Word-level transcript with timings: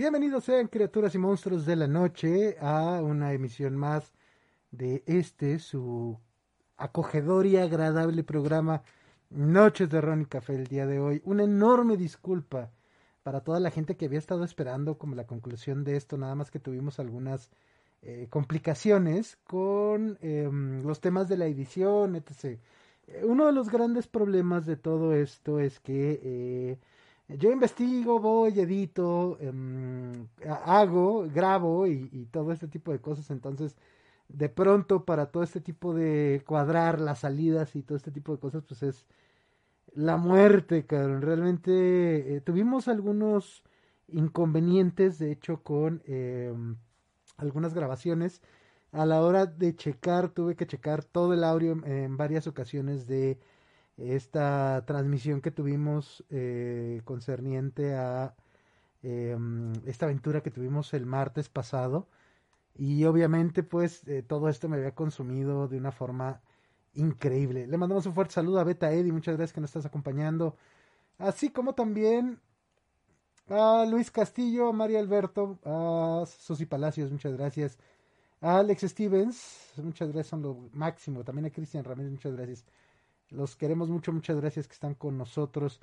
Bienvenidos 0.00 0.44
sean 0.44 0.68
criaturas 0.68 1.14
y 1.14 1.18
monstruos 1.18 1.66
de 1.66 1.76
la 1.76 1.86
noche 1.86 2.56
a 2.58 3.02
una 3.02 3.34
emisión 3.34 3.76
más 3.76 4.14
de 4.70 5.02
este, 5.04 5.58
su 5.58 6.18
acogedor 6.78 7.44
y 7.44 7.58
agradable 7.58 8.24
programa 8.24 8.82
Noches 9.28 9.90
de 9.90 10.00
Ron 10.00 10.22
y 10.22 10.24
Café 10.24 10.54
el 10.54 10.68
día 10.68 10.86
de 10.86 11.00
hoy. 11.00 11.20
Una 11.26 11.44
enorme 11.44 11.98
disculpa 11.98 12.70
para 13.22 13.42
toda 13.42 13.60
la 13.60 13.70
gente 13.70 13.98
que 13.98 14.06
había 14.06 14.18
estado 14.18 14.42
esperando 14.42 14.96
como 14.96 15.14
la 15.16 15.26
conclusión 15.26 15.84
de 15.84 15.96
esto, 15.96 16.16
nada 16.16 16.34
más 16.34 16.50
que 16.50 16.60
tuvimos 16.60 16.98
algunas 16.98 17.50
eh, 18.00 18.26
complicaciones 18.30 19.36
con 19.44 20.16
em, 20.22 20.82
los 20.82 21.02
temas 21.02 21.28
de 21.28 21.36
la 21.36 21.44
edición, 21.44 22.16
etc. 22.16 22.58
Uno 23.24 23.44
de 23.44 23.52
los 23.52 23.68
grandes 23.68 24.06
problemas 24.06 24.64
de 24.64 24.76
todo 24.78 25.12
esto 25.12 25.60
es 25.60 25.78
que 25.78 26.20
eh, 26.22 26.78
yo 27.38 27.52
investigo, 27.52 28.18
voy, 28.20 28.58
edito, 28.58 29.38
em, 29.40 30.26
hago, 30.64 31.28
grabo 31.32 31.86
y, 31.86 32.26
todo 32.30 32.52
este 32.52 32.68
tipo 32.68 32.92
de 32.92 33.00
cosas. 33.00 33.30
Entonces, 33.30 33.76
de 34.28 34.48
pronto, 34.48 35.04
para 35.04 35.26
todo 35.26 35.42
este 35.42 35.60
tipo 35.60 35.94
de 35.94 36.42
cuadrar 36.46 37.00
las 37.00 37.20
salidas 37.20 37.76
y 37.76 37.82
todo 37.82 37.96
este 37.96 38.10
tipo 38.10 38.32
de 38.32 38.40
cosas, 38.40 38.64
pues 38.64 38.82
es 38.82 39.06
la 39.94 40.16
muerte, 40.16 40.86
cabrón. 40.86 41.22
Realmente 41.22 42.36
eh, 42.36 42.40
tuvimos 42.40 42.88
algunos 42.88 43.64
inconvenientes, 44.08 45.18
de 45.18 45.32
hecho, 45.32 45.62
con 45.62 46.02
em, 46.06 46.76
algunas 47.38 47.74
grabaciones. 47.74 48.42
A 48.92 49.06
la 49.06 49.22
hora 49.22 49.46
de 49.46 49.76
checar, 49.76 50.30
tuve 50.30 50.56
que 50.56 50.66
checar 50.66 51.04
todo 51.04 51.34
el 51.34 51.44
audio 51.44 51.80
en 51.84 52.16
varias 52.16 52.46
ocasiones 52.46 53.06
de 53.06 53.38
esta 54.00 54.84
transmisión 54.86 55.40
que 55.40 55.50
tuvimos 55.50 56.24
eh, 56.30 57.02
concerniente 57.04 57.94
a 57.94 58.34
em, 59.02 59.72
esta 59.86 60.06
aventura 60.06 60.42
que 60.42 60.50
tuvimos 60.50 60.94
el 60.94 61.06
martes 61.06 61.48
pasado 61.48 62.08
y 62.76 63.04
obviamente 63.04 63.62
pues 63.62 64.06
eh, 64.08 64.22
todo 64.22 64.48
esto 64.48 64.68
me 64.68 64.76
había 64.78 64.94
consumido 64.94 65.68
de 65.68 65.78
una 65.78 65.92
forma 65.92 66.40
increíble. 66.94 67.66
Le 67.66 67.76
mandamos 67.78 68.06
un 68.06 68.14
fuerte 68.14 68.34
saludo 68.34 68.60
a 68.60 68.64
Beta 68.64 68.92
Eddie, 68.92 69.12
muchas 69.12 69.36
gracias 69.36 69.54
que 69.54 69.60
nos 69.60 69.70
estás 69.70 69.86
acompañando, 69.86 70.56
así 71.18 71.50
como 71.50 71.74
también 71.74 72.40
a 73.48 73.84
Luis 73.88 74.10
Castillo, 74.10 74.68
a 74.68 74.72
María 74.72 75.00
Alberto, 75.00 75.58
a 75.64 76.24
Susi 76.26 76.66
Palacios, 76.66 77.10
muchas 77.10 77.34
gracias. 77.36 77.78
A 78.40 78.58
Alex 78.58 78.82
Stevens, 78.82 79.72
muchas 79.76 80.08
gracias, 80.08 80.28
son 80.28 80.42
lo 80.42 80.70
máximo. 80.72 81.24
También 81.24 81.46
a 81.46 81.50
Cristian 81.50 81.84
Ramírez, 81.84 82.12
muchas 82.12 82.34
gracias. 82.34 82.64
Los 83.30 83.54
queremos 83.56 83.88
mucho, 83.88 84.12
muchas 84.12 84.36
gracias 84.36 84.66
que 84.66 84.74
están 84.74 84.94
con 84.94 85.16
nosotros. 85.16 85.80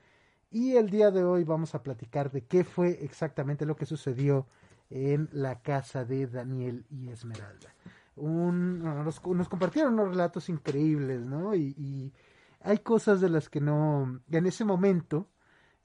Y 0.51 0.75
el 0.75 0.89
día 0.89 1.11
de 1.11 1.23
hoy 1.23 1.43
vamos 1.43 1.75
a 1.75 1.83
platicar 1.83 2.31
de 2.31 2.45
qué 2.45 2.63
fue 2.63 3.03
exactamente 3.03 3.65
lo 3.65 3.75
que 3.75 3.85
sucedió 3.85 4.47
en 4.89 5.29
la 5.31 5.61
casa 5.61 6.05
de 6.05 6.27
Daniel 6.27 6.85
y 6.89 7.09
Esmeralda. 7.09 7.73
Un, 8.15 8.79
nos, 8.79 9.19
compartieron 9.19 9.93
unos 9.93 10.09
relatos 10.09 10.49
increíbles, 10.49 11.21
¿no? 11.21 11.55
Y, 11.55 12.13
hay 12.59 12.79
cosas 12.79 13.21
de 13.21 13.29
las 13.29 13.49
que 13.49 13.61
no, 13.61 14.19
en 14.31 14.45
ese 14.47 14.65
momento, 14.65 15.29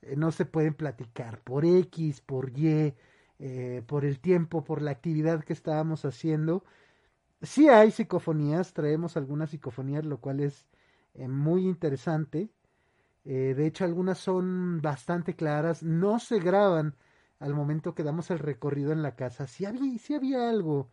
eh, 0.01 0.17
no 0.17 0.33
se 0.33 0.47
pueden 0.47 0.75
platicar 0.75 1.41
por 1.43 1.65
X, 1.67 2.23
por 2.23 2.51
Y, 2.59 2.95
eh, 3.39 3.83
por 3.87 4.05
el 4.05 4.19
tiempo, 4.21 4.65
por 4.65 4.81
la 4.81 4.91
actividad 4.91 5.45
que 5.45 5.53
estábamos 5.53 6.05
haciendo. 6.07 6.65
Sí 7.43 7.69
hay 7.69 7.91
psicofonías, 7.91 8.73
traemos 8.73 9.17
algunas 9.17 9.51
psicofonías, 9.51 10.05
lo 10.07 10.19
cual 10.19 10.41
es 10.41 10.67
eh, 11.15 11.29
muy 11.29 11.67
interesante. 11.67 12.51
Eh, 13.25 13.55
de 13.57 13.67
hecho, 13.67 13.85
algunas 13.85 14.19
son 14.19 14.81
bastante 14.83 15.35
claras, 15.37 15.83
no 15.83 16.19
se 16.19 16.41
graban 16.41 16.97
al 17.39 17.55
momento 17.55 17.95
que 17.95 18.03
damos 18.03 18.31
el 18.31 18.39
recorrido 18.39 18.93
en 18.93 19.03
la 19.03 19.17
casa. 19.17 19.47
Si 19.47 19.65
había, 19.65 19.99
sí 19.99 20.15
había 20.15 20.49
algo 20.51 20.91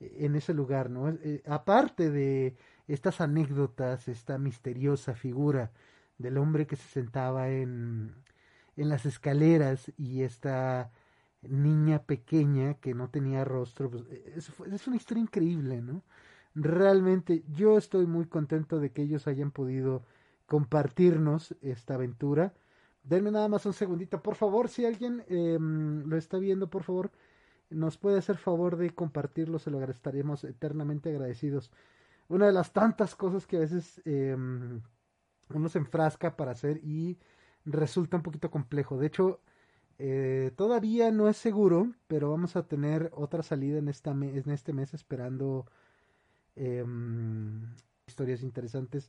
eh, 0.00 0.16
en 0.20 0.36
ese 0.36 0.54
lugar, 0.54 0.90
¿no? 0.90 1.16
aparte 1.46 2.10
de 2.10 2.56
estas 2.88 3.20
anécdotas, 3.20 4.08
esta 4.08 4.38
misteriosa 4.38 5.14
figura 5.14 5.72
del 6.18 6.38
hombre 6.38 6.66
que 6.66 6.76
se 6.76 6.88
sentaba 6.88 7.48
en, 7.50 8.14
en 8.76 8.88
las 8.88 9.06
escaleras 9.06 9.92
y 9.96 10.22
esta 10.22 10.90
niña 11.42 12.02
pequeña 12.04 12.74
que 12.74 12.94
no 12.94 13.10
tenía 13.10 13.44
rostro, 13.44 13.90
pues, 13.90 14.04
es, 14.36 14.50
es 14.72 14.86
una 14.86 14.96
historia 14.96 15.22
increíble, 15.22 15.80
¿no? 15.82 16.02
Realmente 16.54 17.44
yo 17.48 17.78
estoy 17.78 18.06
muy 18.06 18.26
contento 18.26 18.78
de 18.78 18.90
que 18.90 19.02
ellos 19.02 19.26
hayan 19.26 19.50
podido 19.50 20.02
compartirnos 20.46 21.56
esta 21.62 21.94
aventura. 21.94 22.52
Denme 23.04 23.30
nada 23.30 23.48
más 23.48 23.66
un 23.66 23.72
segundito, 23.72 24.22
por 24.22 24.34
favor, 24.34 24.68
si 24.68 24.84
alguien 24.84 25.24
em, 25.28 26.04
lo 26.06 26.16
está 26.16 26.38
viendo, 26.38 26.68
por 26.68 26.82
favor, 26.82 27.10
nos 27.70 27.96
puede 27.96 28.18
hacer 28.18 28.36
favor 28.36 28.76
de 28.76 28.90
compartirlo, 28.90 29.58
se 29.58 29.70
lo 29.70 29.82
estaremos 29.82 30.44
eternamente 30.44 31.10
agradecidos. 31.10 31.70
Una 32.28 32.46
de 32.46 32.52
las 32.52 32.72
tantas 32.72 33.14
cosas 33.16 33.46
que 33.46 33.56
a 33.56 33.60
veces 33.60 34.00
em, 34.04 34.82
uno 35.48 35.68
se 35.68 35.78
enfrasca 35.78 36.36
para 36.36 36.52
hacer 36.52 36.78
y 36.84 37.18
resulta 37.64 38.16
un 38.18 38.22
poquito 38.22 38.50
complejo. 38.50 38.98
De 38.98 39.06
hecho, 39.06 39.40
eh, 39.98 40.52
todavía 40.56 41.10
no 41.10 41.28
es 41.28 41.36
seguro, 41.36 41.92
pero 42.08 42.30
vamos 42.30 42.56
a 42.56 42.66
tener 42.66 43.10
otra 43.14 43.42
salida 43.42 43.78
en, 43.78 43.88
esta 43.88 44.10
en 44.12 44.50
este 44.50 44.72
mes 44.72 44.94
esperando 44.94 45.66
Em, 46.56 47.74
historias 48.06 48.42
interesantes 48.42 49.08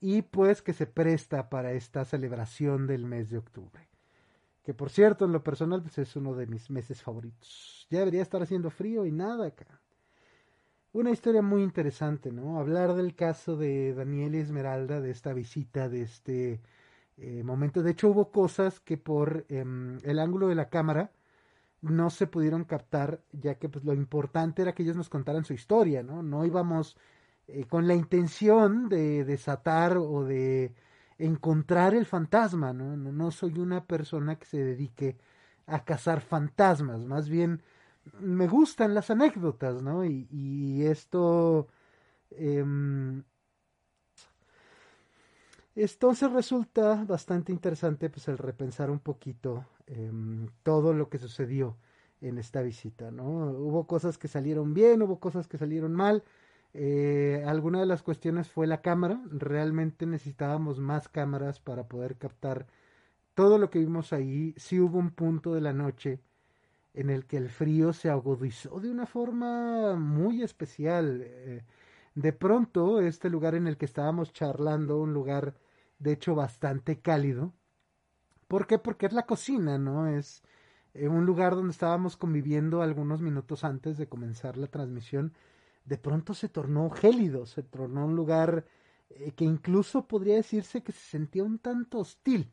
y 0.00 0.22
pues 0.22 0.62
que 0.62 0.72
se 0.72 0.86
presta 0.86 1.48
para 1.48 1.72
esta 1.72 2.04
celebración 2.04 2.86
del 2.86 3.04
mes 3.04 3.30
de 3.30 3.38
octubre. 3.38 3.88
Que 4.64 4.74
por 4.74 4.90
cierto, 4.90 5.24
en 5.24 5.32
lo 5.32 5.42
personal, 5.42 5.82
pues 5.82 5.98
es 5.98 6.14
uno 6.14 6.34
de 6.34 6.46
mis 6.46 6.70
meses 6.70 7.02
favoritos. 7.02 7.86
Ya 7.90 8.00
debería 8.00 8.22
estar 8.22 8.42
haciendo 8.42 8.70
frío 8.70 9.06
y 9.06 9.12
nada 9.12 9.46
acá. 9.46 9.80
Una 10.92 11.10
historia 11.10 11.42
muy 11.42 11.62
interesante, 11.62 12.30
¿no? 12.32 12.58
Hablar 12.58 12.94
del 12.94 13.14
caso 13.14 13.56
de 13.56 13.94
Daniel 13.94 14.34
y 14.34 14.38
Esmeralda, 14.38 15.00
de 15.00 15.10
esta 15.10 15.32
visita, 15.32 15.88
de 15.88 16.02
este 16.02 16.60
eh, 17.16 17.42
momento. 17.44 17.82
De 17.82 17.92
hecho, 17.92 18.08
hubo 18.10 18.30
cosas 18.30 18.78
que 18.80 18.98
por 18.98 19.46
em, 19.48 19.98
el 20.04 20.18
ángulo 20.18 20.48
de 20.48 20.54
la 20.54 20.68
cámara 20.68 21.10
no 21.82 22.10
se 22.10 22.26
pudieron 22.26 22.64
captar, 22.64 23.22
ya 23.32 23.56
que 23.56 23.68
pues 23.68 23.84
lo 23.84 23.92
importante 23.94 24.62
era 24.62 24.72
que 24.74 24.82
ellos 24.84 24.96
nos 24.96 25.08
contaran 25.08 25.44
su 25.44 25.52
historia, 25.54 26.02
¿no? 26.02 26.22
No 26.22 26.44
íbamos 26.46 26.96
eh, 27.48 27.66
con 27.66 27.88
la 27.88 27.94
intención 27.94 28.88
de 28.88 29.24
desatar 29.24 29.96
o 29.98 30.24
de 30.24 30.74
encontrar 31.18 31.94
el 31.94 32.06
fantasma, 32.06 32.72
¿no? 32.72 32.96
¿no? 32.96 33.12
No 33.12 33.30
soy 33.30 33.58
una 33.58 33.84
persona 33.84 34.36
que 34.38 34.46
se 34.46 34.64
dedique 34.64 35.18
a 35.66 35.84
cazar 35.84 36.20
fantasmas, 36.20 37.04
más 37.04 37.28
bien 37.28 37.62
me 38.20 38.48
gustan 38.48 38.94
las 38.94 39.10
anécdotas, 39.10 39.82
¿no? 39.82 40.04
Y, 40.04 40.28
y 40.30 40.84
esto... 40.84 41.68
Eh, 42.30 42.64
entonces 45.74 46.30
resulta 46.30 47.04
bastante 47.04 47.52
interesante 47.52 48.10
pues 48.10 48.28
el 48.28 48.38
repensar 48.38 48.90
un 48.90 48.98
poquito 48.98 49.64
Em, 49.94 50.48
todo 50.62 50.94
lo 50.94 51.10
que 51.10 51.18
sucedió 51.18 51.76
en 52.22 52.38
esta 52.38 52.62
visita, 52.62 53.10
¿no? 53.10 53.24
Hubo 53.50 53.86
cosas 53.86 54.16
que 54.18 54.26
salieron 54.28 54.72
bien, 54.74 55.02
hubo 55.02 55.20
cosas 55.20 55.48
que 55.48 55.58
salieron 55.58 55.92
mal. 55.92 56.24
Eh, 56.74 57.44
alguna 57.46 57.80
de 57.80 57.86
las 57.86 58.02
cuestiones 58.02 58.48
fue 58.48 58.66
la 58.66 58.80
cámara. 58.80 59.22
Realmente 59.30 60.06
necesitábamos 60.06 60.78
más 60.80 61.08
cámaras 61.08 61.60
para 61.60 61.88
poder 61.88 62.16
captar 62.16 62.66
todo 63.34 63.58
lo 63.58 63.70
que 63.70 63.80
vimos 63.80 64.12
ahí. 64.12 64.54
Sí 64.56 64.80
hubo 64.80 64.98
un 64.98 65.10
punto 65.10 65.54
de 65.54 65.60
la 65.60 65.72
noche 65.74 66.20
en 66.94 67.10
el 67.10 67.26
que 67.26 67.36
el 67.38 67.50
frío 67.50 67.92
se 67.92 68.10
agudizó 68.10 68.80
de 68.80 68.90
una 68.90 69.06
forma 69.06 69.96
muy 69.96 70.42
especial. 70.42 71.22
Eh, 71.24 71.64
de 72.14 72.32
pronto, 72.32 73.00
este 73.00 73.30
lugar 73.30 73.54
en 73.54 73.66
el 73.66 73.76
que 73.78 73.86
estábamos 73.86 74.32
charlando, 74.32 75.00
un 75.00 75.12
lugar 75.14 75.54
de 75.98 76.12
hecho 76.12 76.34
bastante 76.34 77.00
cálido. 77.00 77.52
¿Por 78.52 78.66
qué? 78.66 78.78
Porque 78.78 79.06
es 79.06 79.14
la 79.14 79.24
cocina, 79.24 79.78
¿no? 79.78 80.06
Es 80.06 80.42
eh, 80.92 81.08
un 81.08 81.24
lugar 81.24 81.54
donde 81.54 81.70
estábamos 81.72 82.18
conviviendo 82.18 82.82
algunos 82.82 83.22
minutos 83.22 83.64
antes 83.64 83.96
de 83.96 84.10
comenzar 84.10 84.58
la 84.58 84.66
transmisión. 84.66 85.32
De 85.86 85.96
pronto 85.96 86.34
se 86.34 86.50
tornó 86.50 86.90
gélido, 86.90 87.46
se 87.46 87.62
tornó 87.62 88.04
un 88.04 88.14
lugar 88.14 88.66
eh, 89.08 89.32
que 89.34 89.46
incluso 89.46 90.06
podría 90.06 90.34
decirse 90.34 90.82
que 90.82 90.92
se 90.92 91.00
sentía 91.00 91.44
un 91.44 91.58
tanto 91.60 92.00
hostil. 92.00 92.50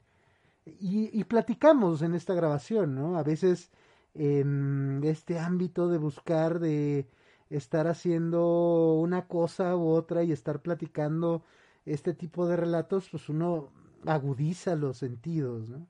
Y, 0.66 1.10
y 1.12 1.26
platicamos 1.26 2.02
en 2.02 2.16
esta 2.16 2.34
grabación, 2.34 2.96
¿no? 2.96 3.18
A 3.18 3.24
veces 3.24 3.70
en 4.14 5.02
este 5.04 5.38
ámbito 5.38 5.90
de 5.90 5.98
buscar, 5.98 6.60
de 6.60 7.10
estar 7.50 7.88
haciendo 7.88 8.94
una 8.94 9.28
cosa 9.28 9.76
u 9.76 9.90
otra 9.90 10.24
y 10.24 10.32
estar 10.32 10.62
platicando 10.62 11.44
este 11.86 12.14
tipo 12.14 12.48
de 12.48 12.56
relatos, 12.56 13.10
pues 13.12 13.28
uno 13.28 13.70
agudiza 14.06 14.76
los 14.76 14.98
sentidos, 14.98 15.70
¿no? 15.70 15.88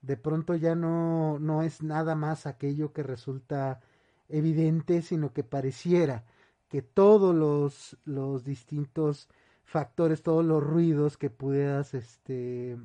De 0.00 0.16
pronto 0.16 0.54
ya 0.54 0.74
no, 0.74 1.38
no 1.38 1.62
es 1.62 1.82
nada 1.82 2.14
más 2.14 2.46
aquello 2.46 2.92
que 2.92 3.02
resulta 3.02 3.80
evidente, 4.28 5.02
sino 5.02 5.32
que 5.32 5.42
pareciera 5.42 6.24
que 6.68 6.82
todos 6.82 7.34
los, 7.34 7.96
los 8.04 8.44
distintos 8.44 9.28
factores, 9.64 10.22
todos 10.22 10.44
los 10.44 10.62
ruidos 10.62 11.16
que 11.16 11.30
puedas, 11.30 11.94
este, 11.94 12.78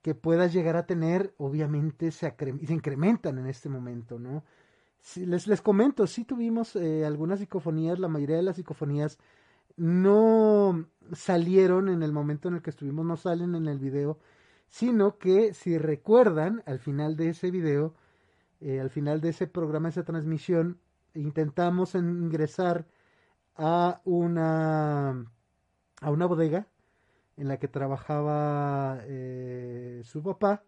que 0.00 0.14
puedas 0.14 0.52
llegar 0.52 0.76
a 0.76 0.86
tener, 0.86 1.34
obviamente 1.38 2.10
se, 2.10 2.34
se 2.36 2.72
incrementan 2.72 3.38
en 3.38 3.46
este 3.46 3.68
momento, 3.68 4.18
¿no? 4.18 4.44
Si 5.00 5.26
les, 5.26 5.48
les 5.48 5.60
comento, 5.60 6.06
sí 6.06 6.24
tuvimos 6.24 6.76
eh, 6.76 7.04
algunas 7.04 7.40
psicofonías, 7.40 7.98
la 7.98 8.08
mayoría 8.08 8.36
de 8.36 8.42
las 8.42 8.56
psicofonías 8.56 9.18
no 9.76 10.86
salieron 11.12 11.88
en 11.88 12.02
el 12.02 12.12
momento 12.12 12.48
en 12.48 12.54
el 12.54 12.62
que 12.62 12.70
estuvimos, 12.70 13.04
no 13.04 13.16
salen 13.16 13.54
en 13.54 13.66
el 13.66 13.78
video, 13.78 14.18
sino 14.68 15.18
que 15.18 15.54
si 15.54 15.78
recuerdan, 15.78 16.62
al 16.66 16.78
final 16.78 17.16
de 17.16 17.30
ese 17.30 17.50
video, 17.50 17.94
eh, 18.60 18.80
al 18.80 18.90
final 18.90 19.20
de 19.20 19.30
ese 19.30 19.46
programa, 19.46 19.88
esa 19.88 20.04
transmisión, 20.04 20.78
intentamos 21.14 21.94
ingresar 21.94 22.86
a 23.56 24.00
una, 24.04 25.10
a 26.00 26.10
una 26.10 26.26
bodega 26.26 26.66
en 27.36 27.48
la 27.48 27.58
que 27.58 27.68
trabajaba 27.68 29.00
eh, 29.02 30.02
su 30.04 30.22
papá 30.22 30.62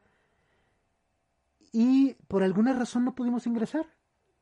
y 1.73 2.15
por 2.29 2.43
alguna 2.43 2.73
razón 2.73 3.05
no 3.05 3.15
pudimos 3.15 3.47
ingresar, 3.47 3.87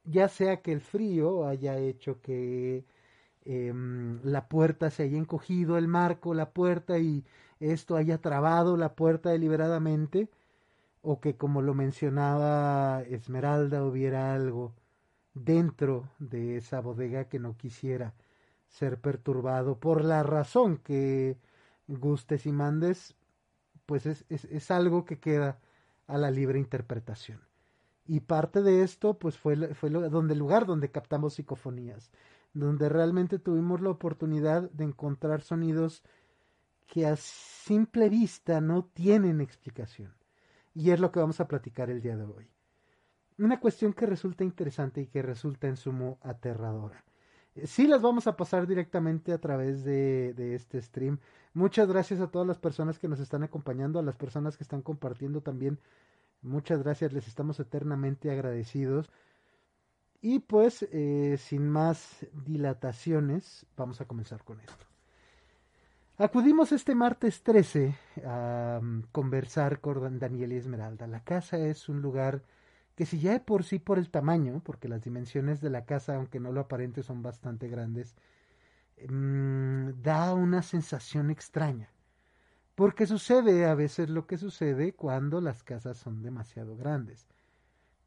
ya 0.04 0.28
sea 0.28 0.60
que 0.60 0.72
el 0.72 0.80
frío 0.80 1.46
haya 1.46 1.78
hecho 1.78 2.20
que 2.20 2.84
em, 3.44 4.20
la 4.24 4.48
puerta 4.48 4.90
se 4.90 5.04
haya 5.04 5.18
encogido, 5.18 5.78
el 5.78 5.88
marco, 5.88 6.34
la 6.34 6.50
puerta 6.50 6.98
y 6.98 7.24
esto 7.60 7.96
haya 7.96 8.18
trabado 8.18 8.76
la 8.76 8.94
puerta 8.94 9.30
deliberadamente, 9.30 10.28
o 11.02 11.20
que 11.20 11.36
como 11.36 11.62
lo 11.62 11.74
mencionaba 11.74 13.02
Esmeralda 13.02 13.84
hubiera 13.84 14.34
algo 14.34 14.72
dentro 15.34 16.08
de 16.18 16.56
esa 16.56 16.80
bodega 16.80 17.24
que 17.28 17.38
no 17.38 17.56
quisiera 17.56 18.14
ser 18.68 19.00
perturbado 19.00 19.78
por 19.78 20.04
la 20.04 20.22
razón 20.22 20.78
que 20.78 21.36
gustes 21.88 22.46
y 22.46 22.52
mandes, 22.52 23.14
pues 23.86 24.06
es, 24.06 24.24
es, 24.28 24.70
algo 24.70 25.04
que 25.04 25.18
queda 25.18 25.58
a 26.06 26.16
la 26.16 26.30
libre 26.30 26.58
interpretación. 26.58 27.40
Y 28.06 28.20
parte 28.20 28.62
de 28.62 28.82
esto, 28.82 29.18
pues 29.18 29.36
fue, 29.36 29.74
fue 29.74 29.90
donde 29.90 30.32
el 30.32 30.38
lugar 30.38 30.66
donde 30.66 30.90
captamos 30.90 31.34
psicofonías, 31.34 32.10
donde 32.54 32.88
realmente 32.88 33.38
tuvimos 33.38 33.80
la 33.80 33.90
oportunidad 33.90 34.70
de 34.70 34.84
encontrar 34.84 35.42
sonidos 35.42 36.02
que 36.86 37.06
a 37.06 37.16
simple 37.16 38.08
vista 38.08 38.60
no 38.60 38.84
tienen 38.84 39.40
explicación. 39.40 40.14
Y 40.74 40.90
es 40.90 41.00
lo 41.00 41.10
que 41.12 41.20
vamos 41.20 41.40
a 41.40 41.48
platicar 41.48 41.90
el 41.90 42.02
día 42.02 42.16
de 42.16 42.24
hoy. 42.24 42.50
Una 43.38 43.60
cuestión 43.60 43.92
que 43.92 44.06
resulta 44.06 44.44
interesante 44.44 45.00
y 45.00 45.06
que 45.06 45.22
resulta 45.22 45.66
en 45.66 45.76
sumo 45.76 46.18
aterradora. 46.22 47.04
Sí 47.64 47.86
las 47.86 48.00
vamos 48.00 48.26
a 48.26 48.36
pasar 48.36 48.66
directamente 48.66 49.32
a 49.32 49.38
través 49.38 49.84
de, 49.84 50.32
de, 50.34 50.54
este 50.54 50.80
stream. 50.80 51.18
Muchas 51.52 51.88
gracias 51.88 52.20
a 52.20 52.30
todas 52.30 52.48
las 52.48 52.58
personas 52.58 52.98
que 52.98 53.08
nos 53.08 53.20
están 53.20 53.42
acompañando, 53.42 53.98
a 53.98 54.02
las 54.02 54.16
personas 54.16 54.56
que 54.56 54.64
están 54.64 54.80
compartiendo 54.80 55.42
también. 55.42 55.78
Muchas 56.40 56.82
gracias, 56.82 57.12
les 57.12 57.28
estamos 57.28 57.60
eternamente 57.60 58.30
agradecidos. 58.30 59.10
Y 60.22 60.38
pues, 60.38 60.86
eh, 60.92 61.36
sin 61.36 61.68
más 61.68 62.24
dilataciones, 62.46 63.66
vamos 63.76 64.00
a 64.00 64.06
comenzar 64.06 64.44
con 64.44 64.60
esto. 64.60 64.86
Acudimos 66.16 66.70
este 66.70 66.94
martes 66.94 67.42
13 67.42 67.96
a 68.24 68.78
um, 68.80 69.02
conversar 69.10 69.80
con 69.80 70.20
Daniel 70.20 70.52
y 70.52 70.56
Esmeralda. 70.56 71.08
La 71.08 71.24
casa 71.24 71.58
es 71.58 71.88
un 71.88 72.00
lugar 72.00 72.44
que 72.94 73.04
si 73.04 73.18
ya 73.18 73.32
de 73.32 73.40
por 73.40 73.64
sí 73.64 73.80
por 73.80 73.98
el 73.98 74.10
tamaño, 74.10 74.62
porque 74.64 74.88
las 74.88 75.02
dimensiones 75.02 75.60
de 75.60 75.70
la 75.70 75.84
casa, 75.86 76.14
aunque 76.14 76.38
no 76.38 76.52
lo 76.52 76.60
aparente, 76.60 77.02
son 77.02 77.22
bastante 77.22 77.66
grandes, 77.66 78.14
mmm, 79.08 79.90
da 80.02 80.34
una 80.34 80.62
sensación 80.62 81.30
extraña. 81.30 81.90
Porque 82.76 83.06
sucede 83.06 83.66
a 83.66 83.74
veces 83.74 84.08
lo 84.08 84.28
que 84.28 84.38
sucede 84.38 84.92
cuando 84.94 85.40
las 85.40 85.64
casas 85.64 85.96
son 85.98 86.22
demasiado 86.22 86.76
grandes. 86.76 87.26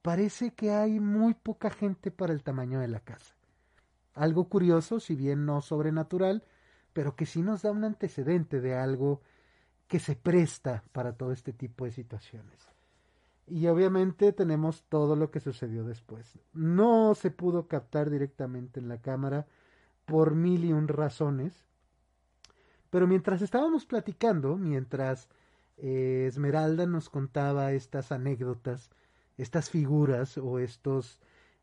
Parece 0.05 0.53
que 0.53 0.69
hay 0.69 0.99
muy 0.99 1.33
poca 1.33 1.71
gente 1.71 2.11
para 2.11 2.31
el 2.31 2.43
tamaño 2.43 2.79
de 2.79 2.87
la 2.87 2.99
casa. 2.99 3.33
Algo 4.13 4.47
curioso, 4.49 4.99
si 4.99 5.15
bien 5.15 5.47
no 5.47 5.63
sobrenatural, 5.63 6.43
pero 6.93 7.15
que 7.15 7.25
sí 7.25 7.41
nos 7.41 7.63
da 7.63 7.71
un 7.71 7.83
antecedente 7.83 8.61
de 8.61 8.75
algo 8.75 9.23
que 9.87 9.97
se 9.97 10.15
presta 10.15 10.83
para 10.91 11.13
todo 11.13 11.31
este 11.31 11.53
tipo 11.53 11.85
de 11.85 11.91
situaciones. 11.91 12.69
Y 13.47 13.65
obviamente 13.65 14.31
tenemos 14.31 14.83
todo 14.89 15.15
lo 15.15 15.31
que 15.31 15.39
sucedió 15.39 15.83
después. 15.83 16.37
No 16.53 17.15
se 17.15 17.31
pudo 17.31 17.67
captar 17.67 18.11
directamente 18.11 18.79
en 18.79 18.89
la 18.89 19.01
cámara 19.01 19.47
por 20.05 20.35
mil 20.35 20.65
y 20.65 20.71
un 20.71 20.87
razones. 20.87 21.65
Pero 22.91 23.07
mientras 23.07 23.41
estábamos 23.41 23.87
platicando, 23.87 24.55
mientras 24.55 25.29
eh, 25.77 26.25
Esmeralda 26.27 26.85
nos 26.85 27.09
contaba 27.09 27.71
estas 27.71 28.11
anécdotas, 28.11 28.91
estas 29.37 29.69
figuras 29.69 30.37
o 30.37 30.59
estos 30.59 31.19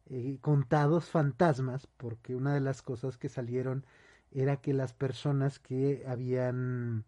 eh, 0.06 0.38
contados 0.40 1.08
fantasmas, 1.08 1.86
porque 1.96 2.34
una 2.34 2.54
de 2.54 2.60
las 2.60 2.82
cosas 2.82 3.18
que 3.18 3.28
salieron 3.28 3.84
era 4.30 4.56
que 4.58 4.72
las 4.72 4.92
personas 4.92 5.58
que 5.58 6.04
habían 6.06 7.04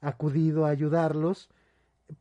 acudido 0.00 0.66
a 0.66 0.70
ayudarlos, 0.70 1.50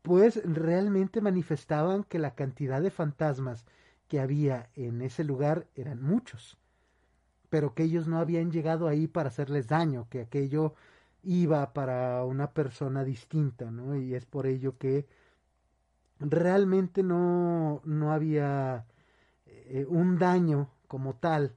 pues 0.01 0.41
realmente 0.45 1.21
manifestaban 1.21 2.03
que 2.03 2.19
la 2.19 2.35
cantidad 2.35 2.81
de 2.81 2.91
fantasmas 2.91 3.65
que 4.07 4.19
había 4.19 4.69
en 4.75 5.01
ese 5.01 5.23
lugar 5.23 5.67
eran 5.75 6.01
muchos, 6.01 6.57
pero 7.49 7.73
que 7.73 7.83
ellos 7.83 8.07
no 8.07 8.19
habían 8.19 8.51
llegado 8.51 8.87
ahí 8.87 9.07
para 9.07 9.29
hacerles 9.29 9.67
daño, 9.67 10.07
que 10.09 10.21
aquello 10.21 10.75
iba 11.23 11.73
para 11.73 12.23
una 12.25 12.51
persona 12.51 13.03
distinta, 13.03 13.71
¿no? 13.71 13.95
Y 13.95 14.15
es 14.15 14.25
por 14.25 14.47
ello 14.47 14.77
que 14.77 15.07
realmente 16.21 17.03
no, 17.03 17.81
no 17.85 18.11
había 18.13 18.85
eh, 19.45 19.85
un 19.89 20.17
daño 20.17 20.69
como 20.87 21.15
tal 21.15 21.55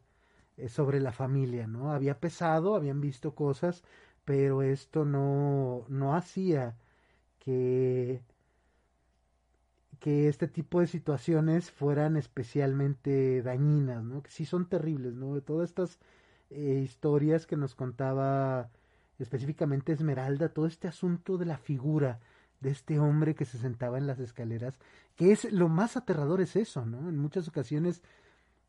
eh, 0.57 0.69
sobre 0.69 1.01
la 1.01 1.13
familia, 1.13 1.67
¿no? 1.67 1.93
Había 1.93 2.21
pesado, 2.21 2.77
habían 2.77 3.01
visto 3.01 3.35
cosas, 3.35 3.85
pero 4.25 4.63
esto 4.63 5.05
no, 5.05 5.85
no 5.89 6.15
hacía 6.17 6.77
que, 7.39 8.23
que 10.01 10.29
este 10.29 10.49
tipo 10.49 10.81
de 10.81 10.87
situaciones 10.87 11.71
fueran 11.71 12.17
especialmente 12.17 13.43
dañinas, 13.43 14.05
¿no? 14.05 14.23
Que 14.23 14.31
sí 14.31 14.45
son 14.47 14.69
terribles, 14.69 15.15
¿no? 15.15 15.41
Todas 15.43 15.71
estas 15.71 15.99
eh, 16.51 16.81
historias 16.85 17.47
que 17.47 17.57
nos 17.57 17.75
contaba 17.75 18.71
específicamente 19.19 19.93
Esmeralda, 19.93 20.49
todo 20.51 20.67
este 20.67 20.89
asunto 20.89 21.39
de 21.39 21.47
la 21.47 21.59
figura 21.59 22.21
de 22.65 22.71
este 22.71 22.99
hombre 22.99 23.35
que 23.35 23.45
se 23.45 23.59
sentaba 23.59 23.99
en 23.99 24.07
las 24.07 24.19
escaleras, 24.19 24.75
que 25.17 25.33
es 25.33 25.53
lo 25.53 25.69
más 25.69 25.99
aterrador 25.99 26.41
es 26.41 26.57
eso, 26.57 26.87
¿no? 26.87 27.11
En 27.11 27.19
muchas 27.19 27.47
ocasiones 27.47 28.03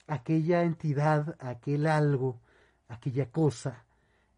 aquella 0.05 0.63
entidad, 0.63 1.37
aquel 1.39 1.87
algo, 1.87 2.41
aquella 2.89 3.31
cosa, 3.31 3.85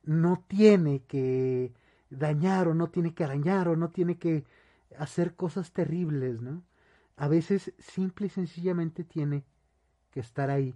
no 0.03 0.43
tiene 0.47 1.01
que 1.07 1.73
dañar 2.11 2.67
o 2.67 2.75
no 2.75 2.89
tiene 2.89 3.15
que 3.15 3.23
arañar 3.23 3.67
o 3.67 3.75
no 3.75 3.89
tiene 3.89 4.17
que 4.17 4.45
hacer 4.95 5.35
cosas 5.35 5.73
terribles, 5.73 6.39
¿no? 6.39 6.61
A 7.15 7.27
veces 7.27 7.73
simple 7.79 8.27
y 8.27 8.29
sencillamente 8.29 9.03
tiene 9.03 9.43
que 10.11 10.19
estar 10.19 10.51
ahí 10.51 10.75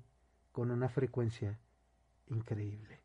con 0.51 0.71
una 0.71 0.89
frecuencia 0.89 1.59
increíble. 2.29 2.99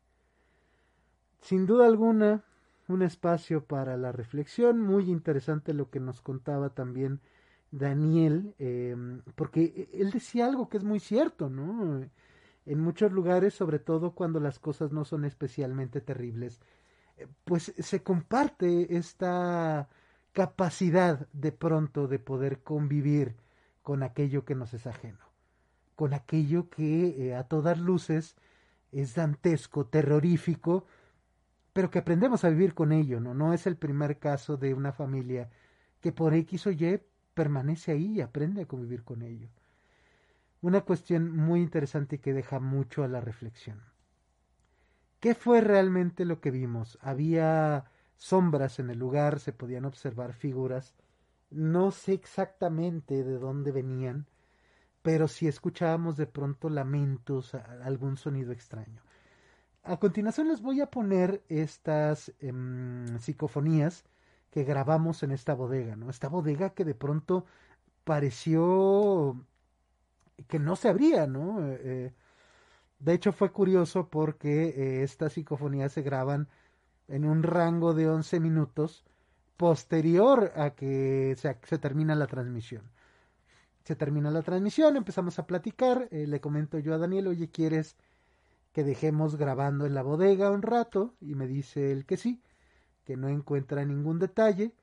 Sin 1.41 1.67
duda 1.67 1.85
alguna, 1.85 2.43
un 2.87 3.01
espacio 3.01 3.65
para 3.65 3.97
la 3.97 4.11
reflexión, 4.11 4.81
muy 4.81 5.09
interesante 5.09 5.73
lo 5.73 5.89
que 5.89 5.99
nos 5.99 6.21
contaba 6.21 6.69
también 6.69 7.19
Daniel, 7.71 8.55
em, 8.59 9.21
porque 9.35 9.89
él 9.93 10.11
decía 10.11 10.45
algo 10.45 10.69
que 10.69 10.77
es 10.77 10.83
muy 10.83 10.99
cierto, 10.99 11.49
¿no? 11.49 12.01
En 12.65 12.79
muchos 12.79 13.11
lugares, 13.11 13.53
sobre 13.53 13.79
todo 13.79 14.11
cuando 14.11 14.39
las 14.39 14.59
cosas 14.59 14.91
no 14.91 15.05
son 15.05 15.25
especialmente 15.25 16.01
terribles, 16.01 16.61
eh, 17.17 17.27
pues 17.45 17.73
se 17.77 18.03
comparte 18.03 18.95
esta 18.97 19.89
capacidad 20.33 21.27
de 21.33 21.51
pronto 21.51 22.07
de 22.07 22.19
poder 22.19 22.61
convivir 22.63 23.35
con 23.81 24.03
aquello 24.03 24.45
que 24.45 24.55
nos 24.55 24.73
es 24.73 24.87
ajeno, 24.87 25.25
con 25.95 26.13
aquello 26.13 26.69
que 26.69 27.29
eh, 27.29 27.35
a 27.35 27.43
todas 27.43 27.79
luces 27.79 28.35
es 28.91 29.15
dantesco, 29.15 29.85
terrorífico, 29.87 30.85
pero 31.77 31.91
que 31.91 31.99
aprendemos 31.99 32.43
a 32.43 32.49
vivir 32.49 32.73
con 32.73 32.91
ello, 32.91 33.19
¿no? 33.19 33.35
No 33.35 33.53
es 33.53 33.67
el 33.67 33.77
primer 33.77 34.17
caso 34.17 34.57
de 34.57 34.73
una 34.73 34.93
familia 34.93 35.51
que 36.01 36.11
por 36.11 36.33
X 36.33 36.65
o 36.65 36.71
Y 36.71 36.99
permanece 37.35 37.91
ahí 37.91 38.13
y 38.13 38.21
aprende 38.21 38.63
a 38.63 38.65
convivir 38.65 39.03
con 39.03 39.21
ello. 39.21 39.47
Una 40.61 40.81
cuestión 40.81 41.31
muy 41.37 41.61
interesante 41.61 42.19
que 42.19 42.33
deja 42.33 42.59
mucho 42.59 43.03
a 43.03 43.07
la 43.07 43.21
reflexión. 43.21 43.79
¿Qué 45.19 45.35
fue 45.35 45.61
realmente 45.61 46.25
lo 46.25 46.41
que 46.41 46.49
vimos? 46.49 46.97
Había 46.99 47.85
sombras 48.15 48.79
en 48.79 48.89
el 48.89 48.97
lugar, 48.97 49.39
se 49.39 49.53
podían 49.53 49.85
observar 49.85 50.33
figuras. 50.33 50.95
No 51.51 51.91
sé 51.91 52.13
exactamente 52.13 53.23
de 53.23 53.37
dónde 53.37 53.71
venían, 53.71 54.25
pero 55.03 55.27
si 55.27 55.47
escuchábamos 55.47 56.17
de 56.17 56.25
pronto 56.25 56.71
lamentos, 56.71 57.53
algún 57.53 58.17
sonido 58.17 58.51
extraño. 58.51 59.03
A 59.87 59.97
continuación 59.97 60.49
les 60.49 60.61
voy 60.61 60.81
a 60.81 60.91
poner 60.91 61.41
estas 61.47 62.33
em, 62.41 63.17
psicofonías 63.19 64.03
que 64.51 64.65
grabamos 64.65 65.23
en 65.23 65.31
esta 65.31 65.53
bodega, 65.53 65.95
¿no? 65.95 66.09
Esta 66.09 66.27
bodega 66.27 66.71
que 66.71 66.83
de 66.83 66.93
pronto 66.93 67.45
pareció 68.03 69.41
que 70.49 70.59
no 70.59 70.75
se 70.75 70.89
abría, 70.89 71.25
¿no? 71.27 71.65
Eh, 71.65 71.81
eh, 71.83 72.13
de 72.99 73.13
hecho 73.13 73.31
fue 73.31 73.51
curioso 73.53 74.09
porque 74.09 74.69
eh, 74.69 75.03
estas 75.03 75.33
psicofonías 75.33 75.93
se 75.93 76.01
graban 76.01 76.49
en 77.07 77.23
un 77.25 77.41
rango 77.43 77.93
de 77.93 78.09
11 78.09 78.41
minutos 78.41 79.05
posterior 79.55 80.51
a 80.57 80.71
que 80.71 81.35
se, 81.37 81.57
se 81.63 81.77
termina 81.77 82.13
la 82.15 82.27
transmisión. 82.27 82.83
Se 83.85 83.95
termina 83.95 84.31
la 84.31 84.41
transmisión, 84.41 84.97
empezamos 84.97 85.39
a 85.39 85.47
platicar, 85.47 86.09
le 86.11 86.41
comento 86.41 86.77
yo 86.79 86.93
a 86.93 86.97
Daniel, 86.97 87.27
oye, 87.27 87.49
¿quieres 87.49 87.95
que 88.77 88.83
dejemos 88.83 89.37
grabando 89.37 89.87
en 89.87 89.95
la 89.95 90.03
bodega 90.03 90.51
un 90.51 90.61
rato? 90.61 91.15
Y 91.19 91.33
me 91.33 91.47
dice 91.47 91.91
él 91.91 92.05
que 92.05 92.15
sí 92.15 92.43
que 93.07 93.15
no 93.15 93.29
encuentra 93.29 93.85
ningún 93.85 94.19
detalle, 94.19 94.73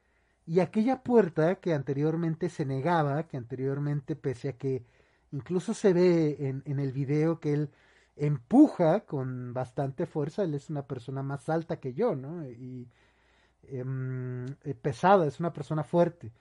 y 0.47 0.61
aquella 0.61 1.03
puerta 1.03 1.57
que 1.57 1.75
anteriormente 1.75 2.49
se 2.49 2.65
negaba, 2.65 3.29
que 3.29 3.37
anteriormente, 3.37 4.17
pese 4.17 4.49
a 4.49 4.53
que 4.57 4.83
incluso 5.31 5.75
se 5.75 5.93
ve 5.93 6.37
en, 6.41 6.63
en 6.65 6.81
el 6.81 6.93
video 6.93 7.39
que 7.39 7.53
él 7.53 7.71
empuja 8.17 9.01
con 9.01 9.53
bastante 9.53 10.07
fuerza, 10.07 10.43
él 10.43 10.55
es 10.55 10.71
una 10.71 10.87
persona 10.87 11.23
más 11.23 11.51
alta 11.51 11.79
que 11.81 11.93
yo, 11.93 12.17
¿no? 12.17 12.49
Y 12.49 12.89
em, 13.65 14.47
eh, 14.63 14.75
pesada, 14.75 15.27
es 15.27 15.39
una 15.39 15.53
persona 15.53 15.85
fuerte. 15.85 16.33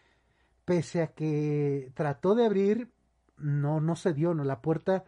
Pese 0.66 1.02
a 1.02 1.08
que 1.08 1.92
trató 1.94 2.34
de 2.34 2.46
abrir, 2.46 2.90
no, 3.38 3.82
no 3.82 3.96
se 3.98 4.14
dio, 4.14 4.34
¿no? 4.34 4.46
La 4.46 4.62
puerta 4.62 5.04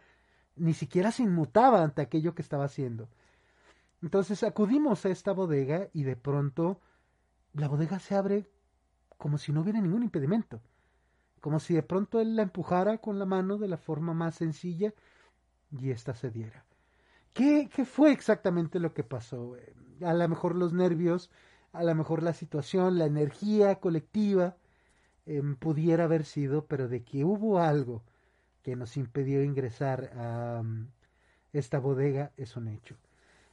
ni 0.56 0.74
siquiera 0.74 1.12
se 1.12 1.22
inmutaba 1.22 1.82
ante 1.82 2.02
aquello 2.02 2.34
que 2.34 2.42
estaba 2.42 2.64
haciendo. 2.64 3.08
Entonces 4.02 4.42
acudimos 4.42 5.04
a 5.04 5.10
esta 5.10 5.32
bodega 5.32 5.88
y 5.92 6.02
de 6.02 6.16
pronto 6.16 6.80
la 7.54 7.68
bodega 7.68 7.98
se 7.98 8.14
abre 8.14 8.50
como 9.16 9.38
si 9.38 9.52
no 9.52 9.62
hubiera 9.62 9.80
ningún 9.80 10.02
impedimento, 10.02 10.60
como 11.40 11.60
si 11.60 11.74
de 11.74 11.82
pronto 11.82 12.20
él 12.20 12.36
la 12.36 12.42
empujara 12.42 12.98
con 12.98 13.18
la 13.18 13.24
mano 13.24 13.56
de 13.58 13.68
la 13.68 13.78
forma 13.78 14.12
más 14.12 14.36
sencilla 14.36 14.92
y 15.70 15.90
ésta 15.90 16.14
se 16.14 16.30
diera. 16.30 16.64
¿Qué, 17.32 17.68
¿Qué 17.74 17.84
fue 17.84 18.12
exactamente 18.12 18.78
lo 18.78 18.94
que 18.94 19.04
pasó? 19.04 19.56
A 20.02 20.14
lo 20.14 20.28
mejor 20.28 20.54
los 20.54 20.72
nervios, 20.72 21.30
a 21.72 21.82
lo 21.82 21.94
mejor 21.94 22.22
la 22.22 22.32
situación, 22.32 22.98
la 22.98 23.06
energía 23.06 23.76
colectiva 23.76 24.56
em, 25.26 25.56
pudiera 25.56 26.04
haber 26.04 26.24
sido, 26.24 26.66
pero 26.66 26.88
de 26.88 27.04
que 27.04 27.24
hubo 27.24 27.58
algo 27.58 28.02
que 28.66 28.74
nos 28.74 28.96
impidió 28.96 29.44
ingresar 29.44 30.10
a 30.16 30.60
mm, 30.60 30.88
esta 31.52 31.78
bodega 31.78 32.32
es 32.36 32.56
un 32.56 32.66
hecho. 32.66 32.96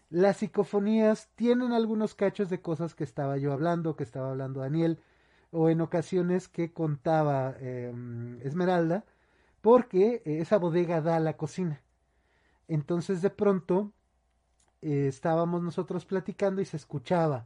Las 0.09 0.37
psicofonías 0.37 1.29
tienen 1.35 1.71
algunos 1.71 2.15
cachos 2.15 2.49
de 2.49 2.61
cosas 2.61 2.95
que 2.95 3.03
estaba 3.03 3.37
yo 3.37 3.53
hablando, 3.53 3.95
que 3.95 4.03
estaba 4.03 4.31
hablando 4.31 4.61
Daniel, 4.61 4.97
o 5.51 5.69
en 5.69 5.81
ocasiones 5.81 6.47
que 6.47 6.73
contaba 6.73 7.55
em, 7.59 8.41
Esmeralda, 8.41 9.05
porque 9.61 10.23
eh, 10.25 10.39
esa 10.39 10.57
bodega 10.57 10.99
da 10.99 11.17
a 11.17 11.19
la 11.19 11.37
cocina. 11.37 11.79
Entonces 12.67 13.21
de 13.21 13.29
pronto 13.29 13.91
eh, 14.81 15.05
estábamos 15.07 15.61
nosotros 15.61 16.05
platicando 16.07 16.59
y 16.59 16.65
se 16.65 16.77
escuchaba, 16.77 17.45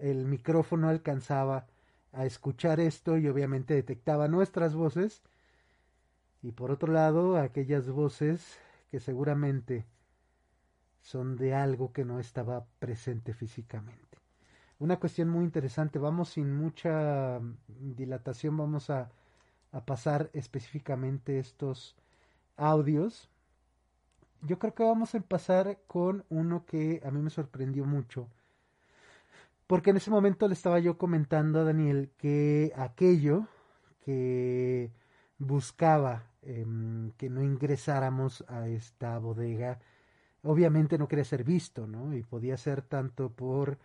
el 0.00 0.24
micrófono 0.26 0.88
alcanzaba 0.88 1.68
a 2.12 2.26
escuchar 2.26 2.80
esto 2.80 3.18
y 3.18 3.28
obviamente 3.28 3.74
detectaba 3.74 4.26
nuestras 4.26 4.74
voces 4.74 5.22
y 6.44 6.52
por 6.52 6.70
otro 6.70 6.92
lado 6.92 7.38
aquellas 7.38 7.88
voces 7.88 8.58
que 8.90 9.00
seguramente 9.00 9.86
son 11.00 11.36
de 11.36 11.54
algo 11.54 11.92
que 11.92 12.04
no 12.04 12.20
estaba 12.20 12.66
presente 12.78 13.32
físicamente. 13.32 14.18
Una 14.78 14.98
cuestión 15.00 15.30
muy 15.30 15.44
interesante, 15.44 15.98
vamos 15.98 16.28
sin 16.30 16.54
mucha 16.54 17.40
dilatación, 17.66 18.56
vamos 18.58 18.90
a, 18.90 19.10
pasar 19.86 20.30
específicamente 20.34 21.40
estos 21.40 21.96
audios. 22.56 23.28
Yo 24.42 24.58
creo 24.60 24.72
que 24.74 24.84
vamos 24.84 25.14
a 25.14 25.16
empezar 25.16 25.78
con 25.88 26.24
uno 26.28 26.64
que 26.64 27.02
a 27.04 27.10
mí 27.10 27.20
me 27.20 27.30
sorprendió 27.30 27.84
mucho, 27.84 28.28
porque 29.66 29.90
en 29.90 29.96
ese 29.96 30.10
momento 30.10 30.46
le 30.46 30.54
estaba 30.54 30.78
yo 30.78 30.96
comentando 30.98 31.60
a 31.60 31.64
Daniel 31.64 32.10
que 32.18 32.72
aquello 32.76 33.48
que 34.04 34.92
buscaba 35.38 36.30
em, 36.42 37.12
que 37.12 37.28
no 37.30 37.42
ingresáramos 37.42 38.44
a 38.48 38.68
esta 38.68 39.18
bodega 39.18 39.78
obviamente 40.44 40.98
no 40.98 41.08
quería 41.08 41.24
ser 41.24 41.44
visto, 41.44 41.86
¿no? 41.86 42.14
Y 42.14 42.22
podía 42.22 42.56
ser 42.56 42.82
tanto 42.82 43.30
por 43.30 43.78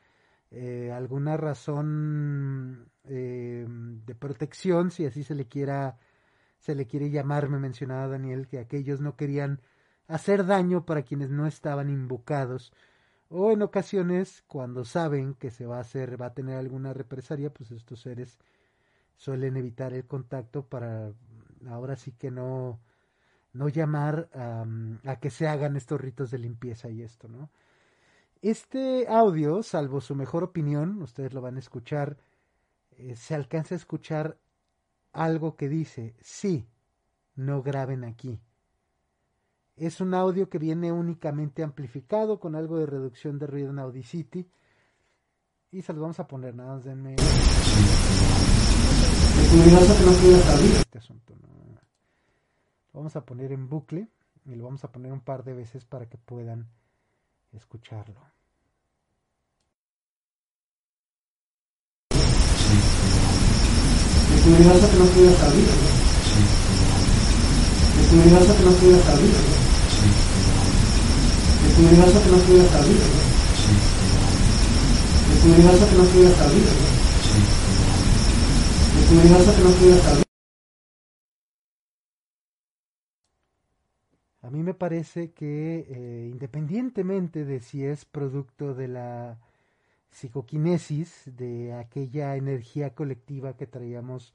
eh, 0.51 0.91
alguna 0.93 1.37
razón 1.37 2.91
eh, 3.05 3.65
de 3.67 4.15
protección, 4.15 4.91
si 4.91 5.05
así 5.05 5.23
se 5.23 5.35
le 5.35 5.47
quiera, 5.47 5.97
se 6.59 6.75
le 6.75 6.85
quiere 6.85 7.09
llamar, 7.09 7.49
me 7.49 7.59
mencionaba 7.59 8.07
Daniel, 8.07 8.47
que 8.47 8.59
aquellos 8.59 9.01
no 9.01 9.15
querían 9.15 9.61
hacer 10.07 10.45
daño 10.45 10.85
para 10.85 11.03
quienes 11.03 11.29
no 11.29 11.47
estaban 11.47 11.89
invocados, 11.89 12.73
o 13.29 13.51
en 13.51 13.61
ocasiones, 13.61 14.43
cuando 14.47 14.85
saben 14.85 15.35
que 15.35 15.51
se 15.51 15.65
va 15.65 15.77
a 15.77 15.81
hacer, 15.81 16.19
va 16.21 16.27
a 16.27 16.33
tener 16.33 16.57
alguna 16.57 16.93
represalia, 16.93 17.53
pues 17.53 17.71
estos 17.71 18.01
seres 18.01 18.39
suelen 19.17 19.55
evitar 19.57 19.93
el 19.93 20.05
contacto 20.05 20.65
para 20.65 21.11
ahora 21.67 21.95
sí 21.95 22.11
que 22.11 22.31
no 22.31 22.79
no 23.53 23.67
llamar 23.67 24.29
a 24.33 25.15
que 25.19 25.29
se 25.29 25.47
hagan 25.47 25.75
estos 25.75 25.99
ritos 25.99 26.31
de 26.31 26.37
limpieza 26.37 26.89
y 26.89 27.01
esto, 27.01 27.27
¿no? 27.27 27.49
Este 28.41 29.07
audio, 29.09 29.63
salvo 29.63 29.99
su 29.99 30.15
mejor 30.15 30.43
opinión, 30.43 31.01
ustedes 31.01 31.33
lo 31.33 31.41
van 31.41 31.57
a 31.57 31.59
escuchar, 31.59 32.17
eh, 32.91 33.15
se 33.15 33.35
alcanza 33.35 33.75
a 33.75 33.77
escuchar 33.77 34.37
algo 35.11 35.57
que 35.57 35.67
dice, 35.67 36.15
sí, 36.21 36.69
no 37.35 37.61
graben 37.61 38.05
aquí. 38.05 38.39
Es 39.75 39.99
un 39.99 40.13
audio 40.13 40.49
que 40.49 40.57
viene 40.57 40.91
únicamente 40.91 41.63
amplificado 41.63 42.39
con 42.39 42.55
algo 42.55 42.77
de 42.77 42.85
reducción 42.85 43.39
de 43.39 43.47
ruido 43.47 43.71
en 43.71 43.79
Audacity. 43.79 44.49
Y 45.71 45.81
se 45.81 45.93
los 45.93 46.01
vamos 46.01 46.19
a 46.19 46.27
poner, 46.27 46.55
nada 46.55 46.75
más 46.75 46.83
denme... 46.83 47.15
Este 49.51 50.99
asunto, 50.99 51.33
¿no? 51.41 51.47
Lo 52.93 52.99
vamos 52.99 53.15
a 53.15 53.25
poner 53.25 53.51
en 53.51 53.67
bucle 53.67 54.07
y 54.45 54.53
lo 54.53 54.65
vamos 54.65 54.83
a 54.83 54.91
poner 54.91 55.11
un 55.11 55.21
par 55.21 55.43
de 55.43 55.53
veces 55.53 55.85
para 55.85 56.05
que 56.07 56.19
puedan 56.19 56.67
escucharlo. 57.51 58.21
Es 64.35 64.41
curioso 64.43 64.91
que 64.91 64.97
no 64.97 65.05
quiera 65.05 65.35
salir. 65.37 65.67
Es 67.99 68.07
curioso 68.07 68.55
que 68.55 68.63
no 68.63 68.71
quiera 68.75 69.03
salir. 69.03 69.35
Es 71.65 71.73
curioso 71.73 72.23
que 72.23 72.29
no 72.29 72.37
quiera 72.37 72.69
salir. 72.69 73.01
Es 75.33 75.43
curioso 75.43 75.89
que 75.89 75.89
no 75.89 75.89
quiera 75.89 75.89
salir. 75.89 75.89
Es 75.89 75.89
curioso 75.89 75.89
que 75.89 75.95
no 75.95 76.05
quiera 76.05 76.35
salir. 76.37 76.89
A 84.41 84.51
mí 84.51 84.61
me 84.61 84.75
parece 84.75 85.31
que 85.31 85.85
eh, 85.89 86.29
independientemente 86.31 87.43
de 87.43 87.59
si 87.59 87.85
es 87.85 88.05
producto 88.05 88.75
de 88.75 88.87
la 88.87 89.39
psicoquinesis, 90.11 91.23
de 91.25 91.73
aquella 91.73 92.35
energía 92.35 92.93
colectiva 92.93 93.57
que 93.57 93.65
traíamos 93.65 94.33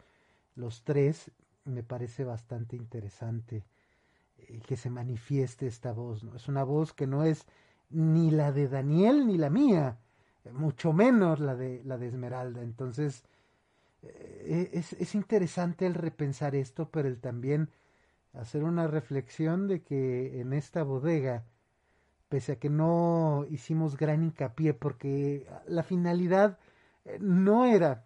los 0.56 0.82
tres, 0.82 1.30
me 1.64 1.84
parece 1.84 2.24
bastante 2.24 2.74
interesante 2.76 3.64
eh, 4.38 4.60
que 4.66 4.76
se 4.76 4.90
manifieste 4.90 5.68
esta 5.68 5.92
voz. 5.92 6.24
¿no? 6.24 6.34
Es 6.34 6.48
una 6.48 6.64
voz 6.64 6.92
que 6.92 7.06
no 7.06 7.22
es 7.22 7.46
ni 7.90 8.32
la 8.32 8.50
de 8.50 8.68
Daniel 8.68 9.26
ni 9.26 9.38
la 9.38 9.50
mía, 9.50 9.98
mucho 10.52 10.92
menos 10.92 11.38
la 11.38 11.54
de, 11.54 11.82
la 11.84 11.96
de 11.96 12.08
Esmeralda. 12.08 12.62
Entonces, 12.62 13.22
eh, 13.22 13.33
es, 14.46 14.92
es, 14.94 15.14
interesante 15.14 15.86
el 15.86 15.94
repensar 15.94 16.54
esto, 16.54 16.90
pero 16.90 17.08
el 17.08 17.20
también 17.20 17.70
hacer 18.34 18.64
una 18.64 18.86
reflexión 18.86 19.68
de 19.68 19.82
que 19.82 20.40
en 20.40 20.52
esta 20.52 20.82
bodega, 20.82 21.44
pese 22.28 22.52
a 22.52 22.58
que 22.58 22.70
no 22.70 23.46
hicimos 23.50 23.96
gran 23.96 24.22
hincapié, 24.22 24.74
porque 24.74 25.46
la 25.66 25.82
finalidad 25.82 26.58
eh, 27.04 27.18
no 27.20 27.64
era 27.64 28.04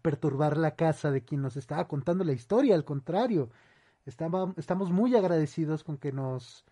perturbar 0.00 0.56
la 0.56 0.74
casa 0.74 1.10
de 1.10 1.22
quien 1.24 1.42
nos 1.42 1.56
estaba 1.56 1.86
contando 1.86 2.24
la 2.24 2.32
historia, 2.32 2.74
al 2.74 2.84
contrario, 2.84 3.50
estamos 4.06 4.90
muy 4.90 5.14
agradecidos 5.14 5.84
con 5.84 5.98
que 5.98 6.12
nos 6.12 6.64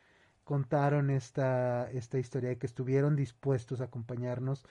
contaron 0.45 1.11
esta, 1.11 1.88
esta 1.92 2.19
historia 2.19 2.52
y 2.52 2.57
que 2.57 2.66
estuvieron 2.66 3.14
dispuestos 3.14 3.80
a 3.80 3.85
acompañarnos, 3.85 4.64
eh, 4.64 4.69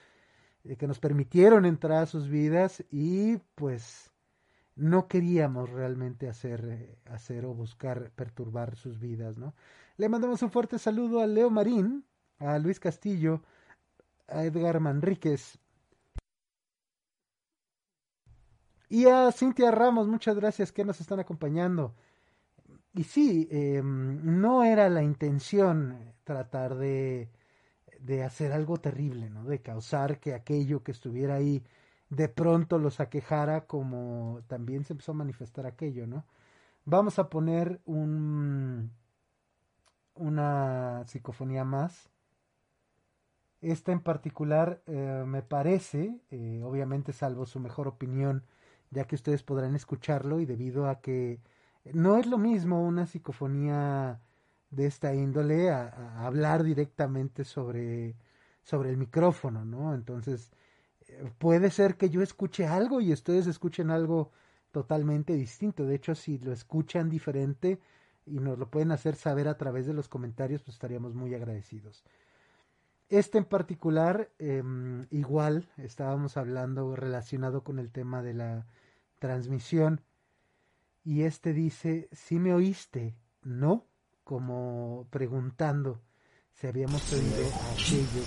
que 0.78 0.86
nos 0.86 0.98
permitieron 0.98 1.64
entrar 1.64 2.02
a 2.02 2.06
sus 2.06 2.28
vidas 2.28 2.84
y 2.90 3.38
pues 3.54 4.10
no 4.76 5.08
queríamos 5.08 5.70
realmente 5.70 6.28
hacer, 6.28 6.64
eh, 6.68 6.98
hacer 7.06 7.44
o 7.44 7.54
buscar 7.54 8.10
perturbar 8.12 8.76
sus 8.76 8.98
vidas, 8.98 9.36
¿no? 9.36 9.54
Le 9.96 10.08
mandamos 10.08 10.42
un 10.42 10.50
fuerte 10.50 10.78
saludo 10.78 11.20
a 11.20 11.26
Leo 11.26 11.50
Marín, 11.50 12.04
a 12.38 12.58
Luis 12.58 12.80
Castillo, 12.80 13.42
a 14.28 14.44
Edgar 14.44 14.80
Manríquez, 14.80 15.58
Y 18.90 19.06
a 19.06 19.30
Cintia 19.30 19.70
Ramos, 19.70 20.08
muchas 20.08 20.34
gracias 20.34 20.72
que 20.72 20.84
nos 20.84 21.00
están 21.00 21.20
acompañando. 21.20 21.94
Y 22.92 23.04
sí, 23.04 23.48
em, 23.52 24.40
no 24.40 24.64
era 24.64 24.88
la 24.90 25.02
intención 25.02 26.12
tratar 26.24 26.74
de, 26.74 27.30
de 28.00 28.24
hacer 28.24 28.52
algo 28.52 28.78
terrible, 28.78 29.30
¿no? 29.30 29.44
De 29.44 29.60
causar 29.60 30.20
que 30.20 30.34
aquello 30.34 30.82
que 30.82 30.92
estuviera 30.92 31.34
ahí 31.34 31.62
de 32.08 32.28
pronto 32.28 32.78
los 32.78 33.00
aquejara 33.00 33.66
como 33.66 34.40
también 34.48 34.84
se 34.84 34.94
empezó 34.94 35.12
a 35.12 35.16
manifestar 35.16 35.66
aquello, 35.66 36.06
¿no? 36.06 36.24
Vamos 36.84 37.18
a 37.18 37.28
poner 37.30 37.80
un, 37.84 38.90
una 40.14 41.04
psicofonía 41.06 41.64
más. 41.64 42.10
Esta 43.60 43.92
en 43.92 44.00
particular 44.00 44.82
eh, 44.86 45.24
me 45.26 45.42
parece, 45.42 46.18
eh, 46.30 46.62
obviamente 46.64 47.12
salvo 47.12 47.46
su 47.46 47.60
mejor 47.60 47.88
opinión, 47.88 48.44
ya 48.90 49.04
que 49.04 49.14
ustedes 49.14 49.42
podrán 49.42 49.76
escucharlo 49.76 50.40
y 50.40 50.46
debido 50.46 50.88
a 50.88 51.00
que 51.00 51.40
no 51.92 52.16
es 52.16 52.26
lo 52.26 52.38
mismo 52.38 52.82
una 52.82 53.06
psicofonía 53.06 54.20
de 54.70 54.86
esta 54.86 55.14
índole 55.14 55.70
a, 55.70 56.24
hablar 56.26 56.62
directamente 56.62 57.44
sobre, 57.44 58.16
sobre 58.62 58.90
el 58.90 58.96
micrófono, 58.96 59.64
¿no? 59.64 59.94
Entonces, 59.94 60.52
eh, 61.08 61.30
puede 61.38 61.70
ser 61.70 61.96
que 61.96 62.10
yo 62.10 62.22
escuche 62.22 62.66
algo 62.66 63.00
y 63.00 63.12
ustedes 63.12 63.46
escuchen 63.46 63.90
algo 63.90 64.30
totalmente 64.72 65.34
distinto. 65.34 65.84
De 65.84 65.96
hecho, 65.96 66.14
si 66.14 66.38
lo 66.38 66.52
escuchan 66.52 67.08
diferente 67.10 67.80
y 68.26 68.38
nos 68.38 68.58
lo 68.58 68.70
pueden 68.70 68.92
hacer 68.92 69.16
saber 69.16 69.48
a 69.48 69.56
través 69.56 69.86
de 69.86 69.94
los 69.94 70.08
comentarios, 70.08 70.62
pues 70.62 70.76
estaríamos 70.76 71.14
muy 71.14 71.34
agradecidos. 71.34 72.04
Este 73.08 73.38
en 73.38 73.44
particular, 73.44 74.30
em, 74.38 75.06
igual, 75.10 75.68
estábamos 75.76 76.36
hablando 76.36 76.94
relacionado 76.94 77.64
con 77.64 77.80
el 77.80 77.90
tema 77.90 78.22
de 78.22 78.34
la 78.34 78.66
transmisión 79.18 80.00
y 81.04 81.22
este 81.22 81.52
dice, 81.52 82.08
si 82.12 82.38
me 82.38 82.54
oíste, 82.54 83.16
¿no? 83.42 83.89
Como 84.24 85.06
preguntando 85.10 86.00
si 86.52 86.66
habíamos 86.66 87.12
oído 87.12 87.46
aquello 87.72 88.22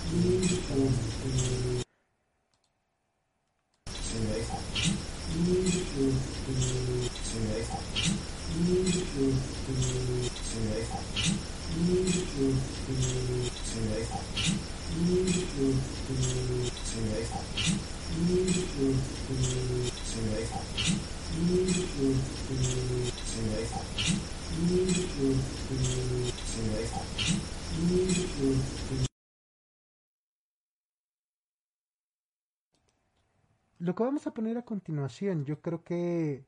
lo 33.78 33.94
que 33.94 34.02
vamos 34.02 34.26
a 34.26 34.32
poner 34.32 34.56
a 34.58 34.64
continuación, 34.64 35.44
yo 35.44 35.60
creo 35.60 35.84
que 35.84 36.46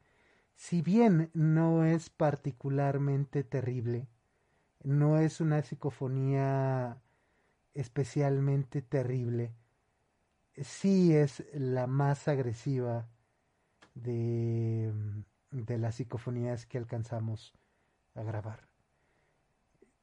si 0.54 0.82
bien 0.82 1.30
no 1.34 1.84
es 1.84 2.08
particularmente 2.08 3.44
terrible, 3.44 4.08
no 4.82 5.18
es 5.18 5.40
una 5.40 5.62
psicofonía 5.62 7.02
especialmente 7.74 8.82
terrible, 8.82 9.52
sí 10.62 11.14
es 11.14 11.44
la 11.52 11.86
más 11.86 12.28
agresiva 12.28 13.08
de, 13.96 14.92
de 15.50 15.78
las 15.78 15.96
psicofonías 15.96 16.66
que 16.66 16.78
alcanzamos 16.78 17.52
a 18.14 18.22
grabar. 18.22 18.60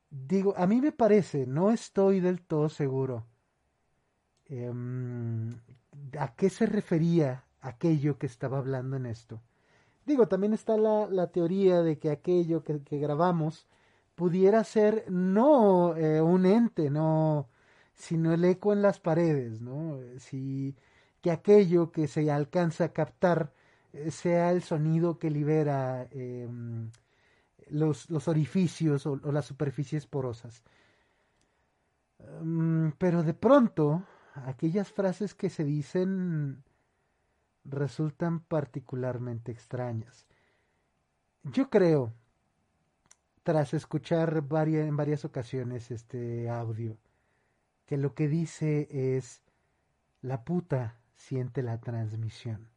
Digo, 0.10 0.53
a 0.58 0.67
mí 0.67 0.82
me 0.82 0.91
parece, 0.91 1.47
no 1.47 1.71
estoy 1.71 2.19
del 2.19 2.41
todo 2.41 2.69
seguro 2.69 3.25
em, 4.45 5.49
a 6.19 6.36
qué 6.36 6.49
se 6.49 6.65
refería 6.65 7.45
aquello 7.62 8.17
que 8.19 8.27
estaba 8.27 8.58
hablando 8.58 8.97
en 8.97 9.06
esto. 9.06 9.41
Digo, 10.06 10.27
también 10.27 10.53
está 10.53 10.77
la, 10.77 11.08
la 11.08 11.27
teoría 11.27 11.82
de 11.82 11.97
que 11.97 12.12
aquello 12.12 12.63
que, 12.63 12.84
que 12.84 12.99
grabamos 12.99 13.67
pudiera 14.15 14.63
ser 14.63 15.06
no 15.10 15.95
eh, 15.95 16.21
un 16.21 16.45
ente, 16.45 16.89
no, 16.89 17.49
sino 17.95 18.34
el 18.34 18.43
eco 18.45 18.73
en 18.73 18.82
las 18.82 18.99
paredes, 18.99 19.62
¿no? 19.62 19.99
Si 20.17 20.75
que 21.21 21.32
aquello 21.32 21.91
que 21.91 22.08
se 22.08 22.29
alcanza 22.29 22.86
a 22.86 22.93
captar 22.93 23.53
sea 24.10 24.51
el 24.51 24.63
sonido 24.63 25.19
que 25.19 25.29
libera 25.29 26.08
em, 26.12 26.89
los, 27.69 28.10
los, 28.10 28.27
orificios 28.27 29.06
o, 29.06 29.17
las 29.32 29.45
superficies 29.45 30.08
porosas. 30.08 30.63
Mm, 32.41 32.89
pero 32.97 33.23
de 33.23 33.34
pronto, 33.34 34.03
aquellas 34.36 34.91
frases 34.91 35.36
que 35.36 35.49
se 35.49 35.63
dicen 35.63 36.63
resultan 37.65 38.41
particularmente 38.41 39.51
extrañas. 39.51 40.27
Yo 41.43 41.69
creo, 41.69 42.13
tras 43.43 43.73
escuchar 43.73 44.43
en 44.51 44.97
varias 44.97 45.25
ocasiones 45.25 45.91
este 45.91 46.49
audio, 46.49 46.97
que 47.86 47.97
lo 47.97 48.15
que 48.15 48.27
dice 48.27 48.88
es 48.89 49.41
la 50.21 50.43
puta 50.45 50.97
siente 51.15 51.62
la 51.62 51.79
transmisión. 51.79 52.72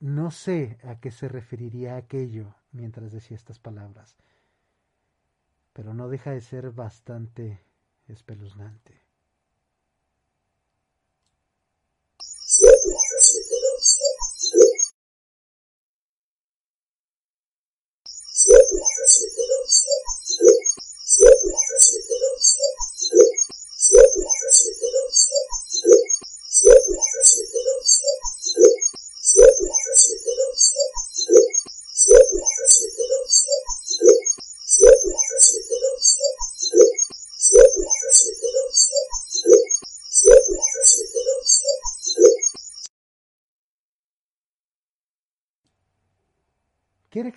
No 0.00 0.30
sé 0.30 0.78
a 0.82 0.98
qué 0.98 1.10
se 1.10 1.28
referiría 1.28 1.96
aquello 1.96 2.54
mientras 2.72 3.12
decía 3.12 3.36
estas 3.36 3.58
palabras, 3.58 4.16
pero 5.74 5.92
no 5.92 6.08
deja 6.08 6.30
de 6.30 6.40
ser 6.40 6.70
bastante 6.70 7.60
espeluznante. 8.06 9.09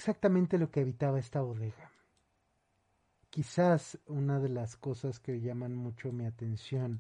Exactamente 0.04 0.58
lo 0.58 0.70
que 0.70 0.82
evitaba 0.82 1.18
esta 1.18 1.40
bodega? 1.40 1.90
Quizás 3.30 3.98
una 4.06 4.38
de 4.42 4.50
las 4.50 4.76
cosas 4.76 5.22
que 5.22 5.40
llaman 5.40 5.74
mucho 5.74 6.12
mi 6.12 6.26
atención 6.26 7.00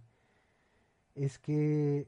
es 1.13 1.37
que 1.37 2.07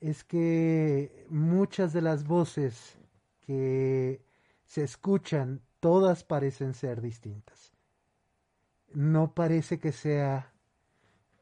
es 0.00 0.22
que 0.22 1.26
muchas 1.30 1.92
de 1.92 2.00
las 2.00 2.22
voces 2.22 2.96
que 3.40 4.22
se 4.64 4.84
escuchan, 4.84 5.60
todas 5.80 6.22
parecen 6.22 6.74
ser 6.74 7.00
distintas. 7.00 7.72
No 8.94 9.34
parece 9.34 9.80
que 9.80 9.90
sea 9.90 10.52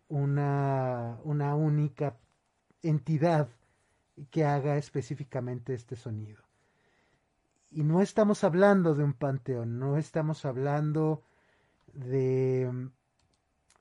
una, 0.09 1.21
una 1.25 1.57
única 1.57 2.17
entidad 2.83 3.51
que 4.31 4.47
haga 4.47 4.79
específicamente 4.79 5.75
este 5.75 5.95
sonido. 5.95 6.44
Y 7.75 7.83
no 7.83 8.01
estamos 8.01 8.45
hablando 8.45 8.95
de 8.95 9.03
un 9.03 9.15
panteón, 9.15 9.81
no 9.81 9.97
estamos 9.97 10.45
hablando 10.45 11.25
de 11.93 12.71
mm, 12.73 12.87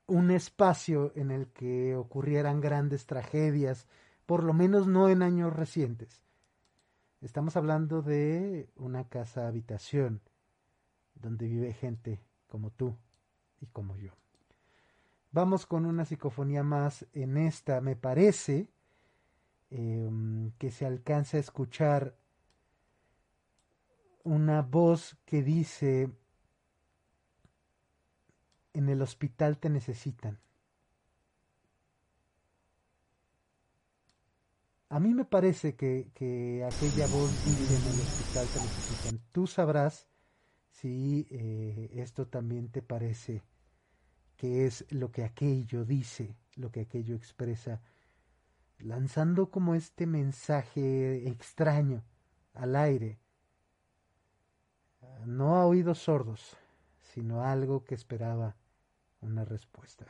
un 0.08 0.30
espacio 0.32 1.12
en 1.14 1.30
el 1.30 1.46
que 1.52 1.94
ocurrieran 1.94 2.60
grandes 2.60 3.06
tragedias, 3.06 3.86
por 4.26 4.42
lo 4.42 4.52
menos 4.52 4.88
no 4.88 5.08
en 5.08 5.22
años 5.22 5.52
recientes. 5.52 6.24
Estamos 7.20 7.56
hablando 7.56 8.02
de 8.02 8.68
una 8.74 9.08
casa 9.08 9.46
habitación 9.46 10.20
donde 11.14 11.46
vive 11.46 11.72
gente 11.72 12.20
como 12.48 12.72
tú 12.72 12.96
y 13.60 13.66
como 13.66 13.96
yo. 13.96 14.10
Vamos 15.30 15.66
con 15.66 15.86
una 15.86 16.04
psicofonía 16.04 16.64
más 16.64 17.06
en 17.12 17.36
esta, 17.36 17.80
me 17.80 17.94
parece 17.94 18.66
em, 19.70 20.50
que 20.58 20.72
se 20.72 20.84
alcanza 20.84 21.36
a 21.36 21.40
escuchar 21.40 22.16
una 24.24 24.62
voz 24.62 25.16
que 25.24 25.42
dice, 25.42 26.10
en 28.72 28.88
el 28.88 29.00
hospital 29.02 29.58
te 29.58 29.70
necesitan. 29.70 30.40
A 34.88 35.00
mí 35.00 35.14
me 35.14 35.24
parece 35.24 35.74
que, 35.74 36.10
que 36.14 36.64
aquella 36.64 37.06
voz 37.06 37.30
dice 37.44 37.76
en 37.76 37.94
el 37.94 38.00
hospital 38.00 38.46
te 38.46 38.60
necesitan. 38.60 39.20
Tú 39.32 39.46
sabrás 39.46 40.06
si 40.70 41.26
eh, 41.30 41.90
esto 41.94 42.26
también 42.26 42.68
te 42.68 42.82
parece 42.82 43.42
que 44.36 44.66
es 44.66 44.84
lo 44.90 45.10
que 45.10 45.24
aquello 45.24 45.84
dice, 45.84 46.36
lo 46.56 46.70
que 46.70 46.80
aquello 46.80 47.14
expresa, 47.14 47.80
lanzando 48.78 49.50
como 49.50 49.74
este 49.74 50.06
mensaje 50.06 51.28
extraño 51.28 52.04
al 52.52 52.76
aire, 52.76 53.18
no 55.26 55.56
a 55.56 55.66
oídos 55.66 55.98
sordos, 55.98 56.56
sino 57.12 57.44
algo 57.44 57.84
que 57.84 57.94
esperaba 57.94 58.56
una 59.20 59.44
respuesta. 59.44 60.06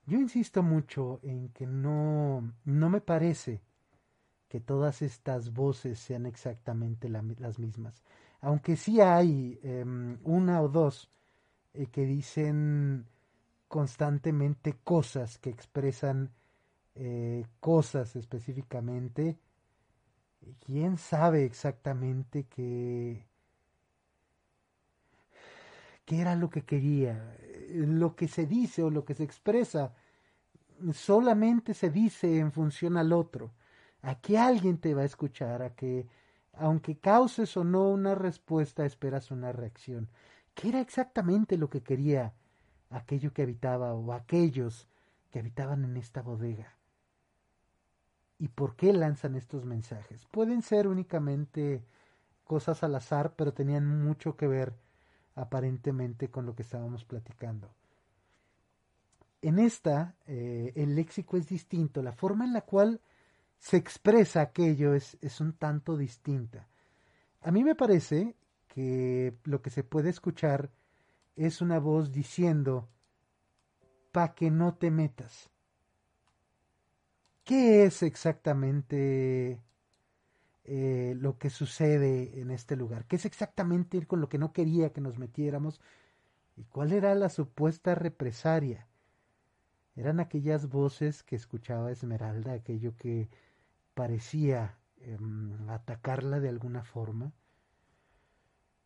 Yo 0.06 0.18
insisto 0.18 0.62
mucho 0.62 1.18
en 1.22 1.48
que 1.48 1.66
no, 1.66 2.52
no 2.64 2.90
me 2.90 3.00
parece 3.00 3.62
que 4.48 4.60
todas 4.60 5.02
estas 5.02 5.52
voces 5.52 5.98
sean 5.98 6.26
exactamente 6.26 7.08
las 7.08 7.58
mismas. 7.58 8.04
Aunque 8.40 8.76
sí 8.76 9.00
hay 9.00 9.58
em, 9.62 10.18
una 10.22 10.60
o 10.60 10.68
dos 10.68 11.08
eh, 11.72 11.86
que 11.86 12.04
dicen 12.04 13.06
constantemente 13.68 14.76
cosas, 14.84 15.38
que 15.38 15.50
expresan 15.50 16.30
eh, 16.94 17.46
cosas 17.60 18.14
específicamente. 18.16 19.38
¿Quién 20.64 20.96
sabe 20.98 21.44
exactamente 21.44 22.44
qué, 22.44 23.26
qué 26.04 26.20
era 26.20 26.34
lo 26.36 26.50
que 26.50 26.62
quería? 26.62 27.36
Lo 27.70 28.14
que 28.16 28.28
se 28.28 28.46
dice 28.46 28.82
o 28.82 28.90
lo 28.90 29.04
que 29.04 29.14
se 29.14 29.24
expresa 29.24 29.94
solamente 30.92 31.74
se 31.74 31.90
dice 31.90 32.38
en 32.38 32.52
función 32.52 32.96
al 32.96 33.12
otro, 33.12 33.52
a 34.02 34.20
que 34.20 34.38
alguien 34.38 34.78
te 34.78 34.94
va 34.94 35.02
a 35.02 35.06
escuchar, 35.06 35.62
a 35.62 35.74
que 35.74 36.06
aunque 36.56 36.98
causes 36.98 37.56
o 37.56 37.64
no 37.64 37.88
una 37.88 38.14
respuesta, 38.14 38.84
esperas 38.84 39.30
una 39.30 39.52
reacción. 39.52 40.08
¿Qué 40.54 40.68
era 40.68 40.80
exactamente 40.80 41.56
lo 41.58 41.68
que 41.68 41.82
quería 41.82 42.32
aquello 42.90 43.32
que 43.32 43.42
habitaba 43.42 43.94
o 43.94 44.12
aquellos 44.12 44.88
que 45.30 45.40
habitaban 45.40 45.84
en 45.84 45.96
esta 45.96 46.22
bodega? 46.22 46.76
¿Y 48.38 48.48
por 48.48 48.76
qué 48.76 48.92
lanzan 48.92 49.36
estos 49.36 49.64
mensajes? 49.64 50.26
Pueden 50.26 50.62
ser 50.62 50.88
únicamente 50.88 51.84
cosas 52.44 52.82
al 52.82 52.94
azar, 52.94 53.34
pero 53.36 53.52
tenían 53.52 53.86
mucho 53.86 54.36
que 54.36 54.46
ver 54.46 54.74
aparentemente 55.34 56.28
con 56.30 56.46
lo 56.46 56.54
que 56.54 56.62
estábamos 56.62 57.04
platicando. 57.04 57.70
En 59.42 59.58
esta, 59.58 60.14
eh, 60.26 60.72
el 60.74 60.94
léxico 60.94 61.36
es 61.36 61.48
distinto, 61.48 62.02
la 62.02 62.12
forma 62.12 62.44
en 62.44 62.52
la 62.52 62.62
cual 62.62 63.00
se 63.58 63.76
expresa 63.76 64.40
aquello 64.40 64.94
es, 64.94 65.16
es 65.20 65.40
un 65.40 65.52
tanto 65.54 65.96
distinta. 65.96 66.68
A 67.42 67.50
mí 67.50 67.62
me 67.62 67.74
parece 67.74 68.36
que 68.68 69.36
lo 69.44 69.60
que 69.60 69.70
se 69.70 69.84
puede 69.84 70.10
escuchar 70.10 70.70
es 71.36 71.60
una 71.60 71.78
voz 71.78 72.10
diciendo, 72.10 72.88
pa' 74.12 74.34
que 74.34 74.50
no 74.50 74.74
te 74.74 74.90
metas. 74.90 75.50
¿Qué 77.44 77.84
es 77.84 78.02
exactamente 78.02 79.62
eh, 80.64 81.14
lo 81.18 81.38
que 81.38 81.50
sucede 81.50 82.40
en 82.40 82.50
este 82.50 82.74
lugar? 82.76 83.04
¿Qué 83.06 83.16
es 83.16 83.26
exactamente 83.26 84.06
con 84.06 84.20
lo 84.22 84.28
que 84.30 84.38
no 84.38 84.52
quería 84.52 84.92
que 84.92 85.02
nos 85.02 85.18
metiéramos? 85.18 85.80
¿Y 86.56 86.64
cuál 86.64 86.92
era 86.92 87.14
la 87.14 87.28
supuesta 87.28 87.94
represaria? 87.94 88.86
Eran 89.94 90.20
aquellas 90.20 90.68
voces 90.68 91.22
que 91.22 91.36
escuchaba 91.36 91.92
Esmeralda, 91.92 92.52
aquello 92.54 92.96
que 92.96 93.28
parecía 93.94 94.78
em, 94.98 95.68
atacarla 95.68 96.40
de 96.40 96.48
alguna 96.48 96.82
forma, 96.82 97.32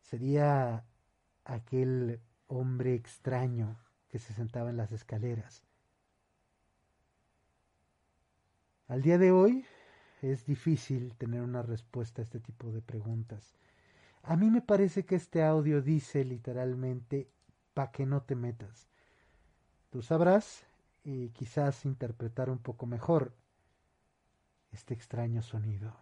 sería 0.01 0.85
aquel 1.45 2.19
hombre 2.47 2.93
extraño 2.95 3.77
que 4.09 4.19
se 4.19 4.33
sentaba 4.33 4.69
en 4.69 4.77
las 4.77 4.91
escaleras. 4.91 5.68
Al 8.89 9.03
día 9.03 9.19
de 9.19 9.31
hoy 9.31 9.65
es 10.23 10.47
difícil 10.47 11.13
tener 11.15 11.43
una 11.43 11.61
respuesta 11.61 12.21
a 12.21 12.25
este 12.25 12.39
tipo 12.39 12.71
de 12.71 12.81
preguntas. 12.81 13.53
A 14.23 14.35
mí 14.35 14.49
me 14.49 14.63
parece 14.63 15.05
que 15.05 15.13
este 15.13 15.43
audio 15.43 15.83
dice 15.83 16.25
literalmente 16.25 17.29
pa' 17.75 17.91
que 17.91 18.07
no 18.07 18.23
te 18.23 18.33
metas. 18.33 18.87
Tú 19.91 20.01
sabrás 20.01 20.63
y 21.03 21.29
quizás 21.29 21.85
interpretar 21.85 22.49
un 22.49 22.57
poco 22.57 22.87
mejor 22.87 23.35
este 24.71 24.95
extraño 24.95 25.43
sonido. 25.43 25.95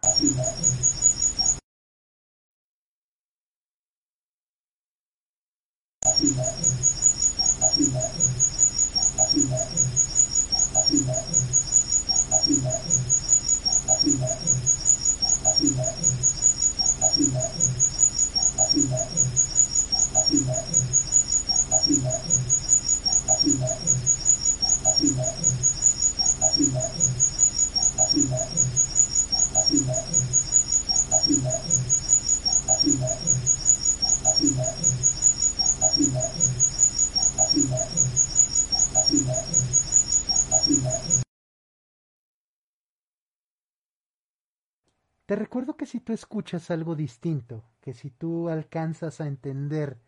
Te 45.28 45.36
recuerdo 45.36 45.76
que 45.76 45.84
si 45.84 46.00
tú 46.00 46.14
escuchas 46.14 46.70
algo 46.70 46.96
distinto, 46.96 47.62
que 47.82 47.92
si 47.92 48.08
tú 48.08 48.48
alcanzas 48.48 49.20
a 49.20 49.26
entender 49.26 49.98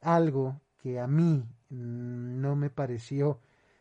algo 0.00 0.58
que 0.78 0.98
a 0.98 1.06
mí 1.06 1.44
mm, 1.68 2.40
no 2.40 2.56
me 2.56 2.70
pareció, 2.70 3.40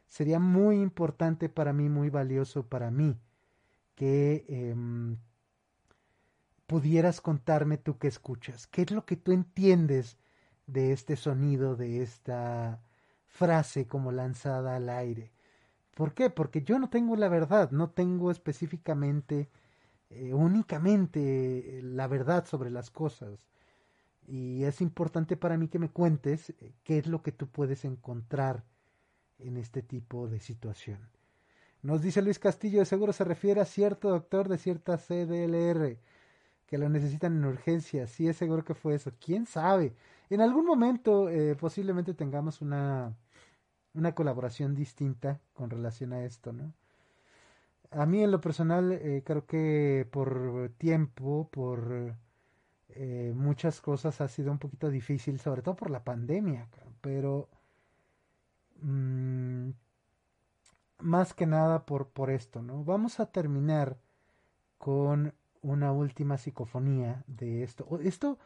sería 0.09 0.39
muy 0.39 0.81
importante 0.81 1.47
para 1.47 1.71
mí, 1.71 1.87
muy 1.87 2.09
valioso 2.09 2.67
para 2.67 2.91
mí, 2.91 3.17
que 3.95 4.43
em, 4.49 5.15
pudieras 6.67 7.21
contarme 7.21 7.77
tú 7.77 7.97
que 7.97 8.09
escuchas. 8.09 8.67
¿Qué 8.67 8.81
es 8.81 8.91
lo 8.91 9.05
que 9.05 9.15
tú 9.15 9.31
entiendes 9.31 10.17
de 10.67 10.91
este 10.91 11.15
sonido, 11.15 11.77
de 11.77 12.03
esta 12.03 12.81
frase 13.27 13.87
como 13.87 14.11
lanzada 14.11 14.75
al 14.75 14.89
aire? 14.89 15.31
¿Por 15.95 16.13
qué? 16.13 16.29
Porque 16.29 16.61
yo 16.63 16.77
no 16.77 16.89
tengo 16.89 17.15
la 17.15 17.29
verdad, 17.29 17.71
no 17.71 17.89
tengo 17.91 18.31
específicamente, 18.31 19.49
eh, 20.15 20.33
únicamente 20.33 21.79
la 21.83 22.07
verdad 22.07 22.45
sobre 22.45 22.69
las 22.69 22.91
cosas. 22.91 23.39
Y 24.27 24.63
es 24.63 24.81
importante 24.81 25.37
para 25.37 25.57
mí 25.57 25.67
que 25.67 25.79
me 25.79 25.89
cuentes 25.89 26.51
eh, 26.51 26.73
qué 26.83 26.97
es 26.97 27.07
lo 27.07 27.21
que 27.21 27.31
tú 27.31 27.47
puedes 27.47 27.85
encontrar 27.85 28.63
en 29.39 29.57
este 29.57 29.81
tipo 29.81 30.27
de 30.27 30.39
situación. 30.39 30.99
Nos 31.81 32.01
dice 32.01 32.21
Luis 32.21 32.39
Castillo, 32.39 32.79
de 32.79 32.85
seguro 32.85 33.11
se 33.11 33.25
refiere 33.25 33.59
a 33.59 33.65
cierto 33.65 34.09
doctor 34.09 34.47
de 34.47 34.57
cierta 34.57 34.97
CDLR 34.97 35.99
que 36.65 36.77
lo 36.77 36.89
necesitan 36.89 37.37
en 37.37 37.45
urgencia. 37.45 38.07
Sí, 38.07 38.27
es 38.27 38.37
seguro 38.37 38.63
que 38.63 38.73
fue 38.73 38.95
eso. 38.95 39.11
¿Quién 39.19 39.45
sabe? 39.45 39.95
En 40.29 40.41
algún 40.41 40.65
momento 40.65 41.29
eh, 41.29 41.55
posiblemente 41.55 42.13
tengamos 42.13 42.61
una, 42.61 43.15
una 43.93 44.15
colaboración 44.15 44.73
distinta 44.73 45.41
con 45.53 45.69
relación 45.69 46.13
a 46.13 46.23
esto, 46.23 46.53
¿no? 46.53 46.73
A 47.95 48.05
mí 48.05 48.23
en 48.23 48.31
lo 48.31 48.41
personal 48.41 48.91
eh, 48.91 49.23
creo 49.25 49.45
que 49.45 50.07
por 50.11 50.71
tiempo, 50.77 51.49
por 51.51 52.15
eh, 52.89 53.33
muchas 53.35 53.81
cosas 53.81 54.21
ha 54.21 54.27
sido 54.27 54.51
un 54.51 54.59
poquito 54.59 54.89
difícil, 54.89 55.39
sobre 55.39 55.61
todo 55.61 55.75
por 55.75 55.91
la 55.91 56.03
pandemia, 56.03 56.67
pero 57.01 57.49
mmm, 58.81 59.69
más 60.99 61.33
que 61.33 61.45
nada 61.45 61.85
por, 61.85 62.07
por 62.09 62.29
esto, 62.29 62.61
¿no? 62.61 62.83
Vamos 62.83 63.19
a 63.19 63.27
terminar 63.27 63.97
con 64.77 65.33
una 65.61 65.91
última 65.91 66.37
psicofonía 66.37 67.23
de 67.27 67.63
esto. 67.63 67.99
Esto 68.01 68.37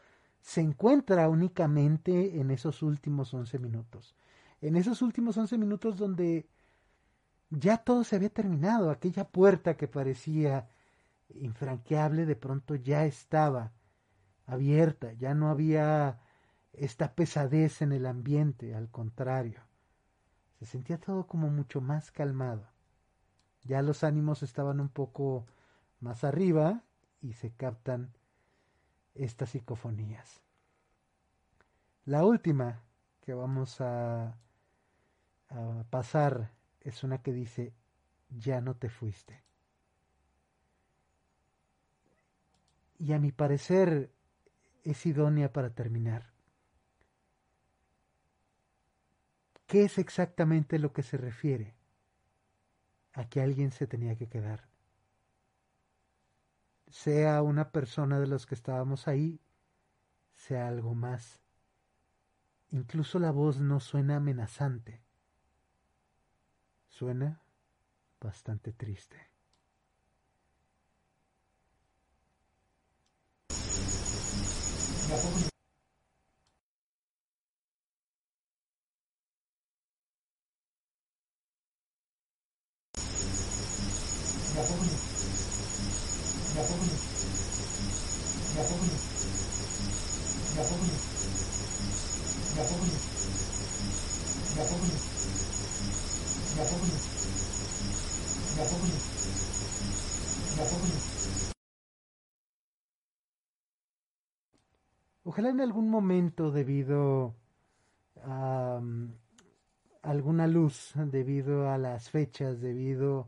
se 0.42 0.62
encuentra 0.62 1.30
únicamente 1.30 2.40
en 2.40 2.52
esos 2.52 2.84
últimos 2.84 3.34
11 3.34 3.60
minutos. 3.60 4.16
En 4.62 4.76
esos 4.76 5.02
últimos 5.02 5.38
11 5.38 5.58
minutos 5.58 5.98
donde 5.98 6.48
ya 7.50 7.78
todo 7.78 8.04
se 8.04 8.16
había 8.16 8.30
terminado, 8.30 8.90
aquella 8.90 9.28
puerta 9.28 9.78
que 9.78 9.88
parecía 9.88 10.70
infranqueable 11.30 12.26
de 12.26 12.36
pronto 12.36 12.76
ya 12.76 13.06
estaba 13.06 13.72
abierta, 14.46 15.14
ya 15.14 15.34
no 15.34 15.50
había 15.50 16.20
esta 16.74 17.16
pesadez 17.16 17.82
en 17.82 17.92
el 17.92 18.06
ambiente, 18.06 18.76
al 18.76 18.90
contrario. 18.90 19.62
Se 20.60 20.66
sentía 20.66 21.00
todo 21.00 21.28
como 21.28 21.50
mucho 21.50 21.82
más 21.82 22.12
calmado. 22.12 22.68
Ya 23.64 23.82
los 23.82 24.04
ánimos 24.04 24.44
estaban 24.44 24.80
un 24.80 24.90
poco 24.90 25.46
más 26.00 26.24
arriba 26.24 26.84
y 27.22 27.34
se 27.34 27.52
captan 27.52 28.14
estas 29.14 29.50
psicofonías. 29.50 30.42
La 32.06 32.24
última 32.24 32.84
que 33.22 33.34
vamos 33.34 33.82
a, 33.82 34.38
a 35.50 35.84
pasar 35.90 36.57
es 36.88 37.04
una 37.04 37.21
que 37.21 37.34
dice, 37.34 37.73
ya 38.30 38.62
no 38.62 38.76
te 38.76 38.89
fuiste. 38.89 39.43
Y 42.97 43.12
a 43.12 43.19
mi 43.19 43.34
parecer 43.34 44.10
es 44.84 45.06
idónea 45.06 45.52
para 45.52 45.69
terminar. 45.69 46.32
¿Qué 49.67 49.84
es 49.84 49.97
exactamente 49.97 50.80
lo 50.80 50.93
que 50.93 51.04
se 51.04 51.17
refiere 51.17 51.76
a 53.12 53.28
que 53.28 53.41
alguien 53.41 53.71
se 53.71 53.86
tenía 53.86 54.15
que 54.15 54.30
quedar? 54.30 54.69
Sea 56.88 57.41
una 57.41 57.71
persona 57.71 58.17
de 58.17 58.28
los 58.28 58.45
que 58.45 58.56
estábamos 58.56 59.10
ahí, 59.10 59.41
sea 60.36 60.69
algo 60.69 60.95
más. 60.95 61.41
Incluso 62.69 63.19
la 63.19 63.32
voz 63.32 63.60
no 63.60 63.82
suena 63.82 64.15
amenazante. 64.15 65.07
Suena 66.98 67.40
bastante 68.20 68.74
triste. 68.74 69.18
Ojalá 105.30 105.50
en 105.50 105.60
algún 105.60 105.90
momento 105.90 106.52
debido 106.52 107.36
a 108.24 108.80
um, 108.80 109.12
alguna 110.02 110.48
luz, 110.48 110.94
debido 110.96 111.70
a 111.70 111.78
las 111.78 112.10
fechas, 112.10 112.62
debido 112.62 113.28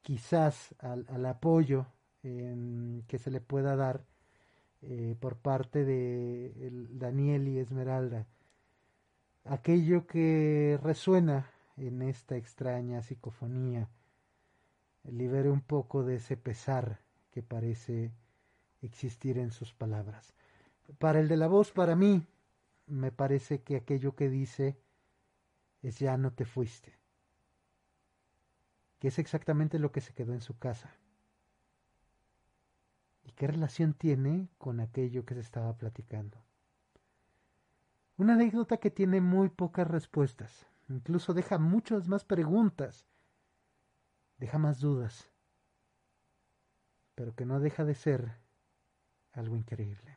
quizás 0.00 0.74
al, 0.78 1.26
apoyo 1.26 1.88
que 2.22 3.18
se 3.18 3.30
le 3.30 3.42
pueda 3.42 3.76
dar 3.76 4.02
eh, 4.80 5.14
por 5.20 5.36
parte 5.36 5.84
de 5.84 6.70
Daniel 6.92 7.48
y 7.48 7.58
Esmeralda, 7.58 8.26
aquello 9.44 10.06
que 10.06 10.80
resuena 10.82 11.50
en 11.76 12.00
esta 12.00 12.36
extraña 12.38 13.02
psicofonía, 13.02 13.90
libere 15.04 15.50
un 15.50 15.60
poco 15.60 16.02
de 16.02 16.14
ese 16.14 16.38
pesar 16.38 17.00
que 17.30 17.42
parece 17.42 18.10
existir 18.80 19.36
en 19.36 19.50
sus 19.50 19.74
palabras. 19.74 20.34
Para 20.98 21.20
el 21.20 21.28
de 21.28 21.36
la 21.36 21.48
voz, 21.48 21.72
para 21.72 21.96
mí, 21.96 22.26
me 22.86 23.12
parece 23.12 23.62
que 23.62 23.76
aquello 23.76 24.14
que 24.14 24.28
dice 24.28 24.78
es 25.82 25.98
ya 25.98 26.16
no 26.16 26.32
te 26.32 26.44
fuiste, 26.44 26.98
que 28.98 29.08
es 29.08 29.18
exactamente 29.18 29.78
lo 29.78 29.92
que 29.92 30.00
se 30.00 30.14
quedó 30.14 30.32
en 30.32 30.40
su 30.40 30.58
casa. 30.58 30.94
¿Y 33.24 33.32
qué 33.32 33.48
relación 33.48 33.92
tiene 33.92 34.48
con 34.58 34.80
aquello 34.80 35.24
que 35.24 35.34
se 35.34 35.40
estaba 35.40 35.76
platicando? 35.76 36.38
Una 38.16 38.34
anécdota 38.34 38.78
que 38.78 38.90
tiene 38.90 39.20
muy 39.20 39.48
pocas 39.48 39.86
respuestas, 39.86 40.66
incluso 40.88 41.34
deja 41.34 41.58
muchas 41.58 42.08
más 42.08 42.24
preguntas, 42.24 43.04
deja 44.38 44.58
más 44.58 44.80
dudas, 44.80 45.30
pero 47.14 47.34
que 47.34 47.44
no 47.44 47.60
deja 47.60 47.84
de 47.84 47.94
ser 47.94 48.32
algo 49.32 49.56
increíble. 49.56 50.15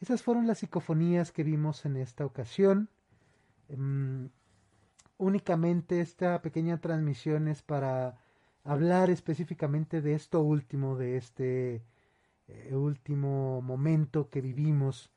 Esas 0.00 0.22
fueron 0.22 0.46
las 0.46 0.58
psicofonías 0.58 1.30
que 1.30 1.44
vimos 1.44 1.84
en 1.84 1.96
esta 1.96 2.24
ocasión. 2.24 2.88
Em, 3.68 4.30
únicamente 5.18 6.00
esta 6.00 6.40
pequeña 6.40 6.78
transmisión 6.80 7.48
es 7.48 7.62
para 7.62 8.18
hablar 8.64 9.10
específicamente 9.10 10.00
de 10.00 10.14
esto 10.14 10.40
último, 10.40 10.96
de 10.96 11.16
este 11.18 11.82
eh, 12.48 12.74
último 12.74 13.60
momento 13.62 14.30
que 14.30 14.40
vivimos 14.40 15.10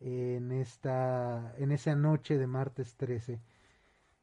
en 0.00 0.52
esta 0.52 1.54
en 1.58 1.72
esa 1.72 1.94
noche 1.96 2.38
de 2.38 2.46
martes 2.46 2.96
13. 2.96 3.40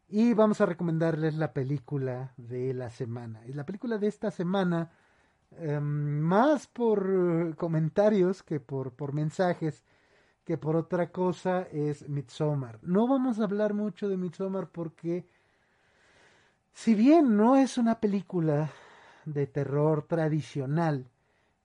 Y 0.07 0.33
vamos 0.35 0.61
a 0.61 0.67
recomendarles 0.67 1.35
la 1.35 1.51
película 1.53 2.33
de 2.37 2.73
la 2.75 2.91
semana. 2.91 3.41
Y 3.47 3.53
la 3.53 3.65
película 3.65 3.97
de 3.97 4.07
esta 4.07 4.29
semana, 4.29 4.91
em, 5.51 6.19
más 6.19 6.67
por 6.67 7.55
comentarios 7.55 8.43
que 8.43 8.59
por, 8.59 8.93
por 8.93 9.13
mensajes, 9.13 9.83
que 10.45 10.57
por 10.57 10.75
otra 10.75 11.11
cosa 11.11 11.63
es 11.71 12.07
Midsommar. 12.07 12.79
No 12.83 13.07
vamos 13.07 13.39
a 13.39 13.43
hablar 13.43 13.73
mucho 13.73 14.07
de 14.07 14.15
Midsommar 14.15 14.69
porque 14.69 15.27
si 16.71 16.93
bien 16.93 17.35
no 17.35 17.55
es 17.57 17.77
una 17.77 17.99
película 17.99 18.71
de 19.25 19.47
terror 19.47 20.03
tradicional, 20.03 21.09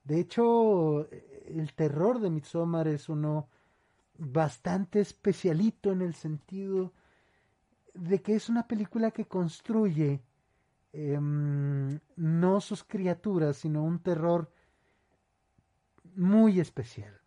de 0.04 0.20
hecho 0.20 1.08
el 1.10 1.74
terror 1.74 2.20
de 2.20 2.30
Midsommar 2.30 2.88
es 2.88 3.10
uno 3.10 3.48
bastante 4.16 5.00
especialito 5.00 5.92
en 5.92 6.00
el 6.00 6.14
sentido 6.14 6.92
de 7.92 8.22
que 8.22 8.34
es 8.34 8.48
una 8.48 8.66
película 8.66 9.10
que 9.10 9.26
construye 9.26 10.22
em, 10.92 12.00
no 12.16 12.60
sus 12.60 12.82
criaturas, 12.82 13.58
sino 13.58 13.84
un 13.84 13.98
terror 13.98 14.50
muy 16.14 16.60
especial. 16.60 17.19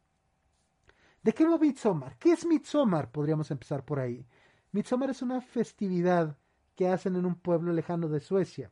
¿De 1.24 1.34
qué 1.34 1.48
va 1.48 1.58
Midsommar? 1.58 2.18
¿Qué 2.18 2.34
es 2.34 2.46
Midsommar? 2.46 3.10
Podríamos 3.10 3.50
empezar 3.50 3.86
por 3.86 4.00
ahí. 4.00 4.26
Midsommar 4.74 5.10
es 5.10 5.22
una 5.22 5.40
festividad 5.40 6.38
que 6.76 6.90
hacen 6.90 7.16
en 7.16 7.26
un 7.26 7.36
pueblo 7.36 7.72
lejano 7.72 8.10
de 8.10 8.20
Suecia. 8.20 8.72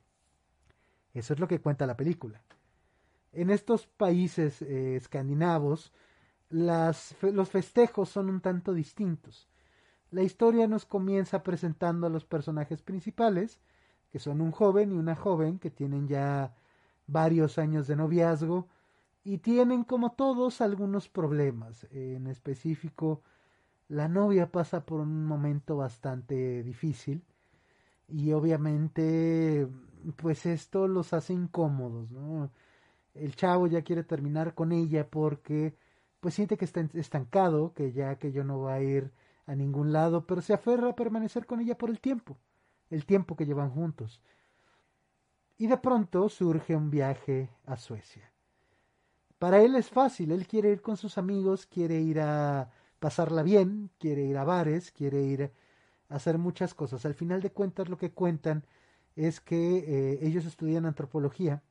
Eso 1.14 1.34
es 1.34 1.40
lo 1.40 1.48
que 1.48 1.62
cuenta 1.62 1.86
la 1.86 1.96
película. 1.96 2.42
En 3.32 3.50
estos 3.50 3.88
países 3.88 4.62
eh, 4.62 4.98
escandinavos, 4.98 5.94
los 6.50 7.50
festejos 7.50 8.10
son 8.10 8.30
un 8.30 8.42
tanto 8.42 8.74
distintos. 8.74 9.48
La 10.10 10.24
historia 10.24 10.68
nos 10.68 10.86
comienza 10.86 11.44
presentando 11.44 12.08
a 12.08 12.10
los 12.10 12.26
personajes 12.26 12.82
principales, 12.82 13.62
que 14.12 14.20
son 14.20 14.42
un 14.42 14.52
joven 14.52 14.92
y 14.92 14.96
una 14.96 15.16
joven 15.16 15.58
que 15.58 15.72
tienen 15.72 16.10
ya 16.10 16.54
varios 17.08 17.58
años 17.58 17.88
de 17.88 17.96
noviazgo 17.96 18.68
y 19.24 19.40
tienen 19.40 19.84
como 19.84 20.14
todos 20.14 20.62
algunos 20.62 21.10
problemas. 21.10 21.88
En 21.92 22.28
específico, 22.28 23.22
la 23.88 24.08
novia 24.08 24.52
pasa 24.52 24.86
por 24.86 25.02
un 25.02 25.26
momento 25.26 25.78
bastante 25.78 26.64
difícil 26.64 27.24
y 28.08 28.32
obviamente 28.34 29.68
pues 30.16 30.46
esto 30.46 30.88
los 30.88 31.14
hace 31.14 31.34
incómodos. 31.34 32.10
El 33.14 33.36
chavo 33.36 33.68
ya 33.68 33.84
quiere 33.84 34.04
terminar 34.04 34.56
con 34.56 34.72
ella 34.72 35.10
porque 35.10 35.76
pues 36.20 36.36
siente 36.36 36.58
que 36.58 36.66
está 36.66 36.82
estancado, 36.94 37.74
que 37.74 37.92
ya 37.92 38.18
que 38.18 38.32
yo 38.32 38.44
no 38.44 38.62
va 38.62 38.76
a 38.76 38.82
ir 38.82 39.12
a 39.46 39.56
ningún 39.56 39.92
lado, 39.92 40.26
pero 40.26 40.42
se 40.42 40.54
aferra 40.54 40.90
a 40.90 40.96
permanecer 40.96 41.46
con 41.46 41.60
ella 41.60 41.78
por 41.78 41.90
el 41.90 42.00
tiempo, 42.00 42.38
el 42.90 43.06
tiempo 43.06 43.36
que 43.36 43.46
llevan 43.46 43.72
juntos. 43.72 44.22
Y 45.58 45.68
de 45.68 45.78
pronto 45.78 46.30
surge 46.30 46.76
un 46.76 46.90
viaje 46.90 47.50
a 47.66 47.76
Suecia. 47.78 48.31
Para 49.42 49.60
él 49.64 49.76
es 49.76 49.90
fácil, 49.90 50.32
él 50.32 50.46
quiere 50.46 50.70
ir 50.70 50.84
con 50.84 50.98
sus 50.98 51.18
amigos, 51.18 51.66
quiere 51.66 52.00
ir 52.00 52.20
a 52.20 52.70
pasarla 53.00 53.42
bien, 53.42 53.90
quiere 53.98 54.22
ir 54.22 54.38
a 54.38 54.44
bares, 54.44 54.92
quiere 54.92 55.24
ir 55.24 55.52
a 56.10 56.16
hacer 56.18 56.38
muchas 56.38 56.76
cosas. 56.76 57.08
Al 57.08 57.16
final 57.16 57.42
de 57.42 57.50
cuentas 57.52 57.90
lo 57.90 57.98
que 57.98 58.12
cuentan 58.12 58.64
es 59.16 59.42
que 59.42 59.78
eh, 59.80 60.20
ellos 60.22 60.46
estudian 60.46 60.86
antropología 60.86 61.64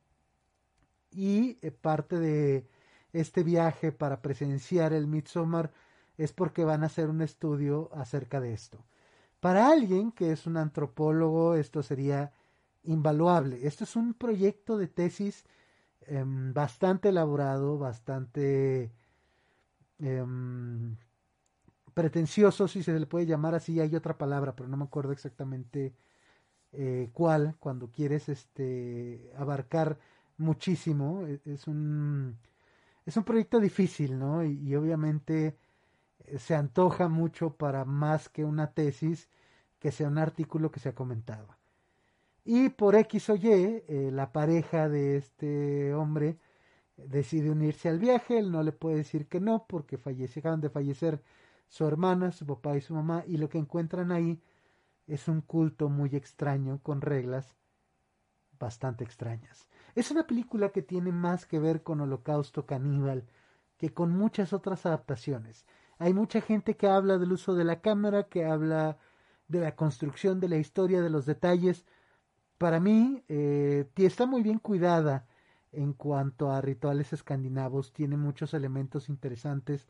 y 1.11 1.59
eh, 1.61 1.71
parte 1.71 2.19
de 2.19 2.67
este 3.13 3.41
viaje 3.41 3.93
para 3.93 4.21
presenciar 4.21 4.91
el 4.91 5.07
Midsommar 5.07 5.71
es 6.17 6.33
porque 6.33 6.65
van 6.65 6.83
a 6.83 6.87
hacer 6.87 7.09
un 7.09 7.21
estudio 7.21 7.89
acerca 7.93 8.41
de 8.41 8.51
esto. 8.51 8.83
Para 9.39 9.69
alguien 9.69 10.11
que 10.11 10.33
es 10.33 10.45
un 10.45 10.57
antropólogo, 10.57 11.55
esto 11.55 11.83
sería 11.83 12.33
invaluable. 12.83 13.65
Esto 13.65 13.85
es 13.85 13.95
un 13.95 14.13
proyecto 14.13 14.77
de 14.77 14.89
tesis 14.89 15.45
em, 16.07 16.53
bastante 16.53 17.09
elaborado, 17.09 17.77
bastante 17.77 18.91
em, 19.99 20.95
pretencioso, 21.93 22.67
si 22.67 22.83
se 22.83 22.99
le 22.99 23.05
puede 23.07 23.25
llamar 23.25 23.55
así. 23.55 23.79
Hay 23.79 23.95
otra 23.95 24.17
palabra, 24.17 24.55
pero 24.55 24.69
no 24.69 24.77
me 24.77 24.85
acuerdo 24.85 25.11
exactamente 25.13 25.93
eh, 26.73 27.09
cuál. 27.13 27.55
Cuando 27.59 27.91
quieres 27.91 28.29
este, 28.29 29.31
abarcar 29.37 29.99
muchísimo, 30.37 31.25
e, 31.27 31.41
es 31.45 31.67
un 31.67 32.37
es 33.05 33.17
un 33.17 33.23
proyecto 33.23 33.59
difícil, 33.59 34.19
¿no? 34.19 34.43
y 34.45 34.75
obviamente 34.75 35.57
se 36.37 36.55
antoja 36.55 37.09
mucho 37.09 37.55
para 37.55 37.85
más 37.85 38.29
que 38.29 38.45
una 38.45 38.71
tesis 38.73 39.29
que 39.79 39.91
sea 39.91 40.07
un 40.07 40.17
artículo 40.17 40.71
que 40.71 40.79
se 40.79 40.89
ha 40.89 40.95
comentado. 40.95 41.47
Y 42.43 42.69
por 42.69 42.95
X 42.95 43.29
o 43.29 43.35
Y, 43.35 43.47
eh, 43.47 44.09
la 44.11 44.31
pareja 44.31 44.89
de 44.89 45.17
este 45.17 45.93
hombre 45.93 46.37
decide 46.97 47.49
unirse 47.49 47.89
al 47.89 47.99
viaje, 47.99 48.39
él 48.39 48.51
no 48.51 48.63
le 48.63 48.71
puede 48.71 48.97
decir 48.97 49.27
que 49.27 49.39
no 49.39 49.65
porque 49.67 49.99
acaban 50.37 50.61
de 50.61 50.69
fallecer 50.69 51.21
su 51.67 51.85
hermana, 51.85 52.31
su 52.31 52.45
papá 52.45 52.75
y 52.77 52.81
su 52.81 52.93
mamá, 52.93 53.23
y 53.27 53.37
lo 53.37 53.49
que 53.49 53.57
encuentran 53.57 54.11
ahí 54.11 54.41
es 55.07 55.27
un 55.27 55.41
culto 55.41 55.89
muy 55.89 56.15
extraño 56.15 56.79
con 56.83 57.01
reglas 57.01 57.55
bastante 58.59 59.03
extrañas. 59.03 59.67
Es 59.95 60.11
una 60.11 60.25
película 60.27 60.69
que 60.69 60.81
tiene 60.81 61.11
más 61.11 61.45
que 61.45 61.59
ver 61.59 61.83
con 61.83 62.01
Holocausto 62.01 62.65
Caníbal 62.65 63.25
que 63.77 63.93
con 63.93 64.11
muchas 64.11 64.53
otras 64.53 64.85
adaptaciones. 64.85 65.65
Hay 65.97 66.13
mucha 66.13 66.39
gente 66.39 66.77
que 66.77 66.87
habla 66.87 67.17
del 67.17 67.31
uso 67.31 67.55
de 67.55 67.63
la 67.63 67.81
cámara, 67.81 68.29
que 68.29 68.45
habla 68.45 68.97
de 69.47 69.59
la 69.59 69.75
construcción 69.75 70.39
de 70.39 70.49
la 70.49 70.57
historia, 70.57 71.01
de 71.01 71.09
los 71.09 71.25
detalles. 71.25 71.85
Para 72.61 72.79
mí, 72.79 73.23
eh, 73.27 73.89
está 73.95 74.27
muy 74.27 74.43
bien 74.43 74.59
cuidada 74.59 75.25
en 75.71 75.93
cuanto 75.93 76.51
a 76.51 76.61
rituales 76.61 77.11
escandinavos, 77.11 77.91
tiene 77.91 78.17
muchos 78.17 78.53
elementos 78.53 79.09
interesantes 79.09 79.87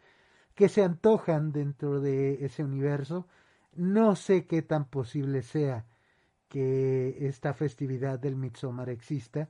que 0.55 0.69
se 0.69 0.81
antojan 0.81 1.51
dentro 1.51 1.99
de 1.99 2.45
ese 2.45 2.63
universo. 2.63 3.27
No 3.75 4.15
sé 4.15 4.45
qué 4.45 4.61
tan 4.61 4.85
posible 4.85 5.41
sea 5.41 5.85
que 6.47 7.27
esta 7.27 7.53
festividad 7.53 8.17
del 8.19 8.37
Midsommar 8.37 8.87
exista, 8.87 9.49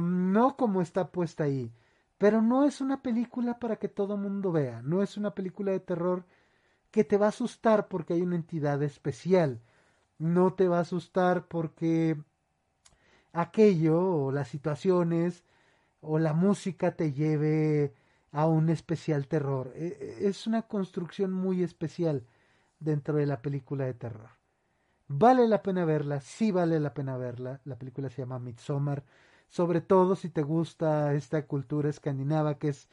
no 0.00 0.56
como 0.56 0.82
está 0.82 1.12
puesta 1.12 1.44
ahí. 1.44 1.70
Pero 2.18 2.42
no 2.42 2.64
es 2.64 2.80
una 2.80 3.02
película 3.02 3.60
para 3.60 3.76
que 3.76 3.86
todo 3.86 4.16
mundo 4.16 4.50
vea, 4.50 4.82
no 4.82 5.04
es 5.04 5.16
una 5.16 5.30
película 5.32 5.70
de 5.70 5.78
terror 5.78 6.24
que 6.90 7.04
te 7.04 7.18
va 7.18 7.26
a 7.26 7.28
asustar 7.28 7.86
porque 7.86 8.14
hay 8.14 8.22
una 8.22 8.34
entidad 8.34 8.82
especial, 8.82 9.60
no 10.18 10.54
te 10.54 10.66
va 10.66 10.78
a 10.78 10.80
asustar 10.80 11.46
porque 11.46 12.16
aquello 13.32 14.00
o 14.00 14.32
las 14.32 14.48
situaciones 14.48 15.44
o 16.00 16.18
la 16.18 16.32
música 16.34 16.96
te 16.96 17.12
lleve 17.12 17.94
a 18.32 18.46
un 18.46 18.70
especial 18.70 19.28
terror. 19.28 19.72
E, 19.76 20.18
e, 20.20 20.28
es 20.28 20.46
una 20.46 20.62
construcción 20.62 21.32
muy 21.32 21.62
especial 21.62 22.24
dentro 22.80 23.16
de 23.16 23.26
la 23.26 23.42
película 23.42 23.84
de 23.86 23.94
terror. 23.94 24.30
Vale 25.08 25.46
la 25.48 25.62
pena 25.62 25.84
verla, 25.84 26.20
sí 26.20 26.50
vale 26.50 26.80
la 26.80 26.94
pena 26.94 27.16
verla. 27.16 27.60
La 27.64 27.76
película 27.76 28.08
se 28.10 28.22
llama 28.22 28.38
Midsommar 28.38 29.04
sobre 29.52 29.82
todo 29.82 30.16
si 30.16 30.30
te 30.30 30.42
gusta 30.42 31.12
esta 31.12 31.46
cultura 31.46 31.90
escandinava 31.90 32.58
que 32.58 32.68
es 32.68 32.88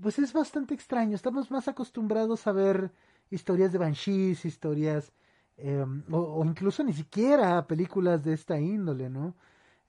pues 0.00 0.18
es 0.18 0.32
bastante 0.32 0.72
extraño 0.72 1.14
estamos 1.14 1.50
más 1.50 1.68
acostumbrados 1.68 2.46
a 2.46 2.52
ver 2.52 2.92
historias 3.30 3.72
de 3.72 3.78
banshees 3.78 4.46
historias 4.46 5.12
em, 5.56 6.04
o, 6.12 6.44
incluso 6.44 6.84
ni 6.84 6.92
siquiera 6.92 7.66
películas 7.66 8.22
de 8.24 8.34
esta 8.34 8.58
índole 8.60 9.08
no 9.10 9.34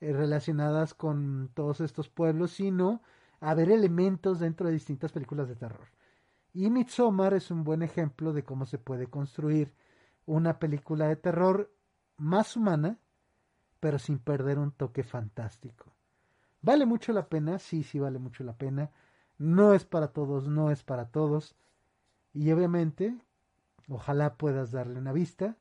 eh, 0.02 0.14
relacionadas 0.14 0.94
con 0.94 1.50
todos 1.54 1.82
estos 1.82 2.10
pueblos 2.10 2.52
sino 2.52 3.02
a 3.42 3.54
ver 3.54 3.70
elementos 3.72 4.40
dentro 4.40 4.68
de 4.68 4.74
distintas 4.74 5.12
películas 5.12 5.48
de 5.48 5.56
terror 5.56 5.88
y 6.54 6.70
Midsommar 6.70 7.34
es 7.34 7.52
un 7.52 7.64
buen 7.64 7.84
ejemplo 7.84 8.34
de 8.34 8.44
cómo 8.44 8.66
se 8.66 8.78
puede 8.78 9.08
construir 9.08 9.74
una 10.26 10.60
película 10.60 11.08
de 11.08 11.16
terror 11.18 11.72
más 12.18 12.56
humana 12.56 12.98
pero 13.80 14.00
sin 14.00 14.20
perder 14.20 14.60
un 14.60 14.72
toque 14.72 15.04
fantástico. 15.04 15.94
¿Vale 16.62 16.86
mucho 16.86 17.14
la 17.14 17.28
pena? 17.28 17.60
Sí, 17.60 17.84
sí 17.84 18.00
vale 18.00 18.20
mucho 18.20 18.44
la 18.44 18.58
pena. 18.58 18.92
No 19.38 19.74
es 19.74 19.86
para 19.86 20.08
todos, 20.10 20.48
no 20.48 20.72
es 20.72 20.84
para 20.84 21.10
todos. 21.10 21.56
Y 22.34 22.52
obviamente, 22.52 23.18
ojalá 23.88 24.36
puedas 24.38 24.72
darle 24.72 25.00
una 25.00 25.14
vista 25.14 25.58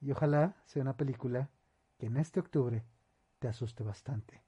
y 0.00 0.12
ojalá 0.12 0.56
sea 0.64 0.82
una 0.82 0.96
película 0.96 1.50
que 1.98 2.06
en 2.06 2.16
este 2.16 2.40
octubre 2.40 2.84
te 3.38 3.48
asuste 3.48 3.82
bastante. 3.82 4.34